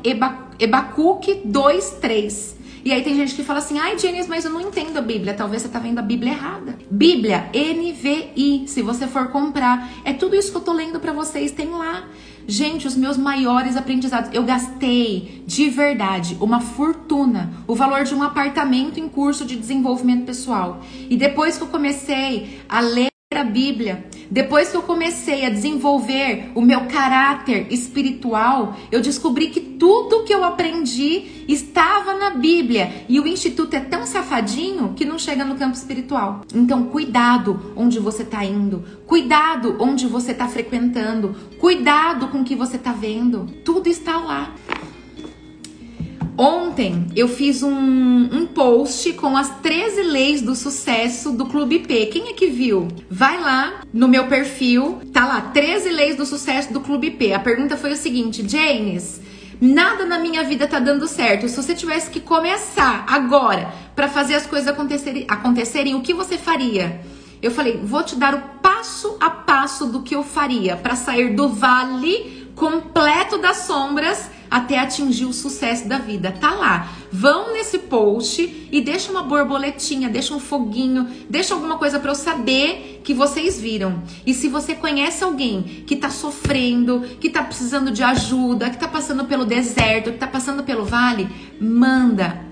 Ebacuque 0.60 1.42
2:3. 1.46 2.56
E 2.84 2.92
aí 2.92 3.02
tem 3.02 3.16
gente 3.16 3.34
que 3.34 3.44
fala 3.44 3.58
assim, 3.58 3.80
ai, 3.80 3.98
Janice, 3.98 4.30
mas 4.30 4.46
eu 4.46 4.52
não 4.52 4.62
entendo 4.62 4.98
a 4.98 5.02
Bíblia. 5.02 5.34
Talvez 5.34 5.64
você 5.64 5.68
tá 5.68 5.80
vendo 5.80 5.98
a 5.98 6.04
Bíblia 6.04 6.34
errada. 6.34 6.78
Bíblia, 6.90 7.50
NVI, 7.52 8.66
se 8.68 8.84
você 8.84 9.08
for 9.08 9.30
comprar. 9.30 9.90
É 10.04 10.14
tudo 10.14 10.36
isso 10.36 10.52
que 10.52 10.58
eu 10.58 10.62
tô 10.62 10.72
lendo 10.72 11.00
para 11.00 11.12
vocês, 11.12 11.52
tem 11.52 11.70
lá. 11.70 12.04
Gente, 12.48 12.86
os 12.86 12.96
meus 12.96 13.18
maiores 13.18 13.76
aprendizados. 13.76 14.30
Eu 14.32 14.44
gastei 14.44 15.44
de 15.48 15.68
verdade 15.68 16.38
uma 16.40 16.62
fortuna, 16.62 17.52
o 17.66 17.74
valor 17.74 18.04
de 18.04 18.14
um 18.14 18.22
apartamento 18.22 19.00
em 19.00 19.10
curso 19.10 19.46
de 19.46 19.56
desenvolvimento 19.56 20.24
pessoal. 20.26 20.82
E 21.10 21.18
depois 21.18 21.58
que 21.58 21.64
eu 21.64 21.68
comecei 21.68 22.60
a 22.70 22.82
ler 22.82 23.08
a 23.34 23.44
Bíblia. 23.44 24.06
Depois 24.30 24.70
que 24.70 24.78
eu 24.78 24.84
comecei 24.84 25.46
a 25.46 25.50
desenvolver 25.50 26.52
o 26.56 26.62
meu 26.62 26.82
caráter 26.88 27.68
espiritual, 27.72 28.76
eu 28.92 29.02
descobri 29.02 29.48
que 29.48 29.62
tudo 29.62 30.24
que 30.24 30.34
eu 30.34 30.44
aprendi 30.44 31.46
estava 31.48 32.14
na 32.16 32.32
Bíblia. 32.32 33.06
E 33.08 33.20
o 33.20 33.28
instituto 33.28 33.76
é 33.76 33.80
tão 33.80 34.06
safadinho 34.06 34.94
que 34.96 35.06
não 35.06 35.20
chega 35.20 35.46
no 35.46 35.56
campo 35.56 35.76
espiritual. 35.76 36.42
Então, 36.54 36.86
cuidado 36.86 37.74
onde 37.76 38.00
você 38.00 38.24
está 38.24 38.44
indo, 38.44 38.84
cuidado 39.06 39.78
onde 39.80 40.08
você 40.08 40.32
está 40.32 40.48
frequentando, 40.48 41.36
cuidado 41.60 42.28
com 42.28 42.42
o 42.42 42.44
que 42.44 42.56
você 42.56 42.78
está 42.78 42.92
vendo. 42.92 43.48
Tudo 43.64 43.88
está 43.88 44.18
lá. 44.18 44.54
Ontem 46.38 47.08
eu 47.16 47.30
fiz 47.30 47.64
um, 47.64 47.72
um, 47.72 48.46
post 48.46 49.14
com 49.14 49.38
as 49.38 49.50
13 49.62 50.04
leis 50.04 50.42
do 50.42 50.54
sucesso 50.54 51.32
do 51.32 51.46
Clube 51.46 51.80
P. 51.80 52.08
Quem 52.08 52.30
é 52.30 52.34
que 52.34 52.48
viu? 52.48 52.90
Vai 53.10 53.40
lá 53.40 53.82
no 53.94 54.08
meu 54.08 54.28
perfil, 54.28 55.00
tá 55.14 55.26
lá, 55.26 55.40
13 55.40 55.90
leis 55.90 56.18
do 56.18 56.26
sucesso 56.26 56.74
do 56.74 56.82
Clube 56.82 57.12
P. 57.12 57.34
A 57.34 57.40
pergunta 57.40 57.78
foi 57.78 57.94
o 57.94 57.96
seguinte, 57.96 58.46
Janes, 58.46 59.22
nada 59.62 60.06
na 60.06 60.20
minha 60.20 60.44
vida 60.44 60.68
tá 60.68 60.78
dando 60.78 61.08
certo. 61.08 61.48
Se 61.48 61.56
você 61.56 61.74
tivesse 61.74 62.10
que 62.10 62.20
começar 62.20 63.06
agora 63.08 63.72
para 63.96 64.10
fazer 64.10 64.36
as 64.36 64.46
coisas 64.46 64.68
acontecerem, 64.68 65.26
acontecerem, 65.30 65.96
o 65.96 66.02
que 66.02 66.14
você 66.14 66.38
faria? 66.38 67.00
Eu 67.42 67.52
falei, 67.52 67.80
vou 67.82 68.04
te 68.04 68.18
dar 68.18 68.34
o 68.36 68.42
passo 68.62 69.16
a 69.22 69.30
passo 69.30 69.86
do 69.86 70.02
que 70.02 70.16
eu 70.16 70.24
faria 70.24 70.76
para 70.76 70.96
sair 70.96 71.34
do 71.34 71.48
vale 71.48 72.50
completo 72.56 73.38
das 73.38 73.58
sombras 73.58 74.35
até 74.56 74.80
atingir 74.80 75.26
o 75.26 75.34
sucesso 75.34 75.86
da 75.86 75.98
vida. 75.98 76.32
Tá 76.32 76.52
lá. 76.52 76.90
Vão 77.12 77.52
nesse 77.52 77.78
post 77.78 78.70
e 78.72 78.80
deixa 78.80 79.12
uma 79.12 79.22
borboletinha, 79.24 80.08
deixa 80.08 80.34
um 80.34 80.40
foguinho, 80.40 81.10
deixa 81.30 81.54
alguma 81.54 81.78
coisa 81.78 82.00
para 82.00 82.12
eu 82.12 82.16
saber 82.16 83.02
que 83.04 83.14
vocês 83.14 83.60
viram. 83.60 84.02
E 84.26 84.34
se 84.34 84.48
você 84.48 84.74
conhece 84.74 85.26
alguém 85.26 85.84
que 85.86 85.98
tá 85.98 86.10
sofrendo, 86.10 87.02
que 87.20 87.30
tá 87.30 87.44
precisando 87.44 87.92
de 87.92 88.02
ajuda, 88.02 88.70
que 88.70 88.78
tá 88.78 88.88
passando 88.88 89.26
pelo 89.26 89.46
deserto, 89.46 90.14
que 90.14 90.18
tá 90.18 90.28
passando 90.28 90.64
pelo 90.64 90.86
vale, 90.86 91.28
manda 91.60 92.46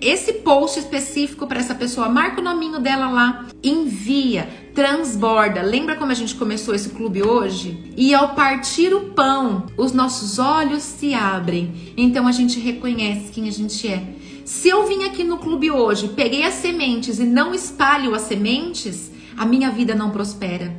esse 0.00 0.32
post 0.32 0.80
específico 0.80 1.46
para 1.46 1.60
essa 1.60 1.76
pessoa, 1.76 2.08
marca 2.08 2.40
o 2.40 2.44
nominho 2.44 2.80
dela 2.80 3.08
lá, 3.08 3.46
envia, 3.62 4.48
transborda. 4.80 5.60
Lembra 5.60 5.94
como 5.94 6.10
a 6.10 6.14
gente 6.14 6.34
começou 6.34 6.74
esse 6.74 6.88
clube 6.88 7.22
hoje? 7.22 7.92
E 7.98 8.14
ao 8.14 8.34
partir 8.34 8.94
o 8.94 9.10
pão, 9.10 9.66
os 9.76 9.92
nossos 9.92 10.38
olhos 10.38 10.82
se 10.82 11.12
abrem. 11.12 11.92
Então 11.98 12.26
a 12.26 12.32
gente 12.32 12.58
reconhece 12.58 13.30
quem 13.30 13.46
a 13.46 13.52
gente 13.52 13.86
é. 13.86 14.02
Se 14.42 14.70
eu 14.70 14.86
vim 14.86 15.04
aqui 15.04 15.22
no 15.22 15.36
clube 15.36 15.70
hoje, 15.70 16.08
peguei 16.08 16.44
as 16.44 16.54
sementes 16.54 17.18
e 17.18 17.24
não 17.24 17.52
espalho 17.52 18.14
as 18.14 18.22
sementes, 18.22 19.10
a 19.36 19.44
minha 19.44 19.70
vida 19.70 19.94
não 19.94 20.08
prospera. 20.10 20.74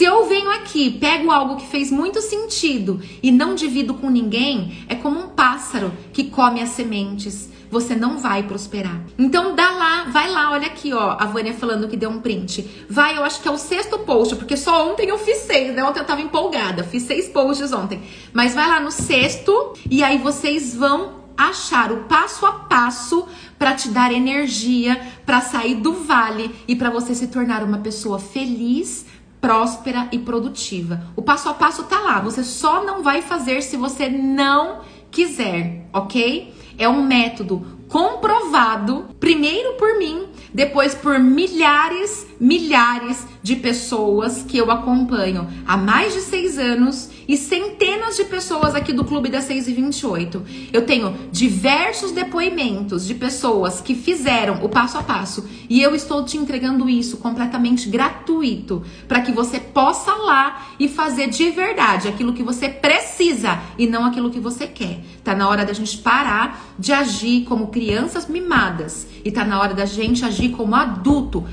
Se 0.00 0.06
eu 0.06 0.24
venho 0.24 0.50
aqui, 0.50 0.92
pego 0.92 1.30
algo 1.30 1.56
que 1.56 1.66
fez 1.66 1.90
muito 1.90 2.22
sentido 2.22 3.02
e 3.22 3.30
não 3.30 3.54
divido 3.54 3.92
com 3.92 4.08
ninguém, 4.08 4.82
é 4.88 4.94
como 4.94 5.20
um 5.20 5.28
pássaro 5.28 5.92
que 6.10 6.24
come 6.30 6.62
as 6.62 6.70
sementes 6.70 7.50
você 7.70 7.94
não 7.94 8.16
vai 8.16 8.42
prosperar. 8.44 8.98
Então 9.18 9.54
dá 9.54 9.70
lá, 9.70 10.04
vai 10.04 10.30
lá, 10.30 10.52
olha 10.52 10.68
aqui, 10.68 10.94
ó, 10.94 11.18
a 11.20 11.26
Vânia 11.26 11.52
falando 11.52 11.86
que 11.86 11.98
deu 11.98 12.08
um 12.08 12.18
print. 12.18 12.86
Vai, 12.88 13.18
eu 13.18 13.24
acho 13.24 13.42
que 13.42 13.48
é 13.48 13.50
o 13.50 13.58
sexto 13.58 13.98
post, 13.98 14.36
porque 14.36 14.56
só 14.56 14.90
ontem 14.90 15.06
eu 15.06 15.18
fiz 15.18 15.36
seis, 15.40 15.74
né? 15.74 15.84
Ontem 15.84 16.00
eu 16.00 16.06
tava 16.06 16.22
empolgada, 16.22 16.82
fiz 16.82 17.02
seis 17.02 17.28
posts 17.28 17.70
ontem. 17.70 18.00
Mas 18.32 18.54
vai 18.54 18.66
lá 18.66 18.80
no 18.80 18.90
sexto 18.90 19.74
e 19.90 20.02
aí 20.02 20.16
vocês 20.16 20.74
vão 20.74 21.20
achar 21.36 21.90
o 21.90 22.04
passo 22.04 22.44
a 22.44 22.52
passo 22.52 23.26
para 23.58 23.74
te 23.74 23.88
dar 23.88 24.12
energia 24.12 25.00
para 25.24 25.40
sair 25.40 25.74
do 25.74 25.92
vale 25.92 26.54
e 26.66 26.74
para 26.74 26.90
você 26.90 27.14
se 27.14 27.28
tornar 27.28 27.62
uma 27.62 27.78
pessoa 27.78 28.18
feliz, 28.18 29.06
próspera 29.40 30.08
e 30.12 30.18
produtiva. 30.18 31.02
O 31.16 31.22
passo 31.22 31.48
a 31.48 31.54
passo 31.54 31.84
tá 31.84 31.98
lá, 32.00 32.20
você 32.20 32.44
só 32.44 32.84
não 32.84 33.02
vai 33.02 33.22
fazer 33.22 33.62
se 33.62 33.76
você 33.76 34.08
não 34.08 34.80
quiser, 35.10 35.86
ok? 35.92 36.54
É 36.78 36.88
um 36.88 37.02
método 37.02 37.66
comprovado, 37.88 39.06
primeiro 39.18 39.74
por 39.74 39.98
mim, 39.98 40.28
depois 40.54 40.94
por 40.94 41.18
milhares, 41.18 42.26
milhares 42.40 43.26
de 43.42 43.54
pessoas 43.54 44.42
que 44.42 44.56
eu 44.56 44.70
acompanho 44.70 45.46
há 45.66 45.76
mais 45.76 46.14
de 46.14 46.20
seis 46.20 46.58
anos 46.58 47.10
e 47.28 47.36
centenas 47.36 48.16
de 48.16 48.24
pessoas 48.24 48.74
aqui 48.74 48.92
do 48.92 49.04
Clube 49.04 49.28
das 49.28 49.44
6 49.44 49.68
e 49.68 49.72
28. 49.72 50.42
Eu 50.72 50.84
tenho 50.84 51.14
diversos 51.30 52.10
depoimentos 52.10 53.06
de 53.06 53.14
pessoas 53.14 53.80
que 53.80 53.94
fizeram 53.94 54.64
o 54.64 54.68
passo 54.68 54.98
a 54.98 55.02
passo 55.02 55.48
e 55.68 55.80
eu 55.80 55.94
estou 55.94 56.24
te 56.24 56.36
entregando 56.36 56.88
isso 56.88 57.18
completamente 57.18 57.88
gratuito 57.88 58.82
para 59.06 59.20
que 59.20 59.30
você 59.30 59.60
possa 59.60 60.12
lá 60.12 60.66
e 60.78 60.88
fazer 60.88 61.28
de 61.28 61.50
verdade 61.50 62.08
aquilo 62.08 62.32
que 62.32 62.42
você 62.42 62.68
precisa 62.68 63.60
e 63.78 63.86
não 63.86 64.04
aquilo 64.04 64.30
que 64.30 64.40
você 64.40 64.66
quer. 64.66 65.00
Tá 65.22 65.32
na 65.32 65.48
hora 65.48 65.64
da 65.64 65.72
gente 65.72 65.98
parar 65.98 66.74
de 66.76 66.92
agir 66.92 67.44
como 67.44 67.68
crianças 67.68 68.26
mimadas 68.26 69.06
e 69.24 69.30
tá 69.30 69.44
na 69.44 69.60
hora 69.60 69.74
da 69.74 69.84
gente 69.84 70.24
agir 70.24 70.48
como 70.48 70.74
adulto 70.74 71.46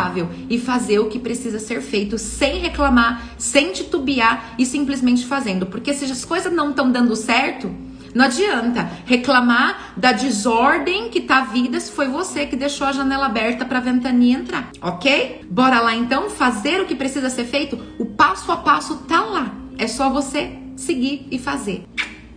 responsável 0.00 0.28
e 0.48 0.58
fazer 0.58 0.98
o 0.98 1.08
que 1.08 1.18
precisa 1.18 1.58
ser 1.58 1.82
feito 1.82 2.16
sem 2.18 2.58
reclamar, 2.58 3.22
sem 3.36 3.72
titubear 3.72 4.54
e 4.58 4.64
simplesmente 4.64 5.26
fazendo. 5.26 5.66
Porque 5.66 5.92
se 5.92 6.04
as 6.04 6.24
coisas 6.24 6.52
não 6.52 6.70
estão 6.70 6.90
dando 6.90 7.14
certo, 7.14 7.70
não 8.14 8.24
adianta 8.24 8.90
reclamar 9.04 9.92
da 9.96 10.12
desordem 10.12 11.10
que 11.10 11.20
tá 11.20 11.38
a 11.38 11.44
vida 11.44 11.78
se 11.78 11.92
foi 11.92 12.08
você 12.08 12.46
que 12.46 12.56
deixou 12.56 12.86
a 12.86 12.92
janela 12.92 13.26
aberta 13.26 13.64
para 13.64 13.78
a 13.78 13.82
ventania 13.82 14.36
entrar, 14.36 14.70
ok? 14.82 15.42
Bora 15.48 15.80
lá 15.80 15.94
então 15.94 16.28
fazer 16.28 16.80
o 16.80 16.86
que 16.86 16.96
precisa 16.96 17.30
ser 17.30 17.44
feito. 17.44 17.78
O 17.98 18.06
passo 18.06 18.50
a 18.50 18.56
passo 18.56 18.96
tá 19.08 19.20
lá. 19.20 19.54
É 19.78 19.86
só 19.86 20.10
você 20.10 20.58
seguir 20.76 21.26
e 21.30 21.38
fazer. 21.38 21.84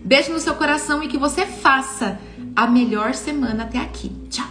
Beijo 0.05 0.31
no 0.31 0.39
seu 0.39 0.53
coração 0.55 1.01
e 1.01 1.07
que 1.07 1.17
você 1.17 1.45
faça 1.45 2.19
a 2.55 2.67
melhor 2.67 3.13
semana 3.13 3.63
até 3.63 3.79
aqui. 3.79 4.11
Tchau. 4.29 4.41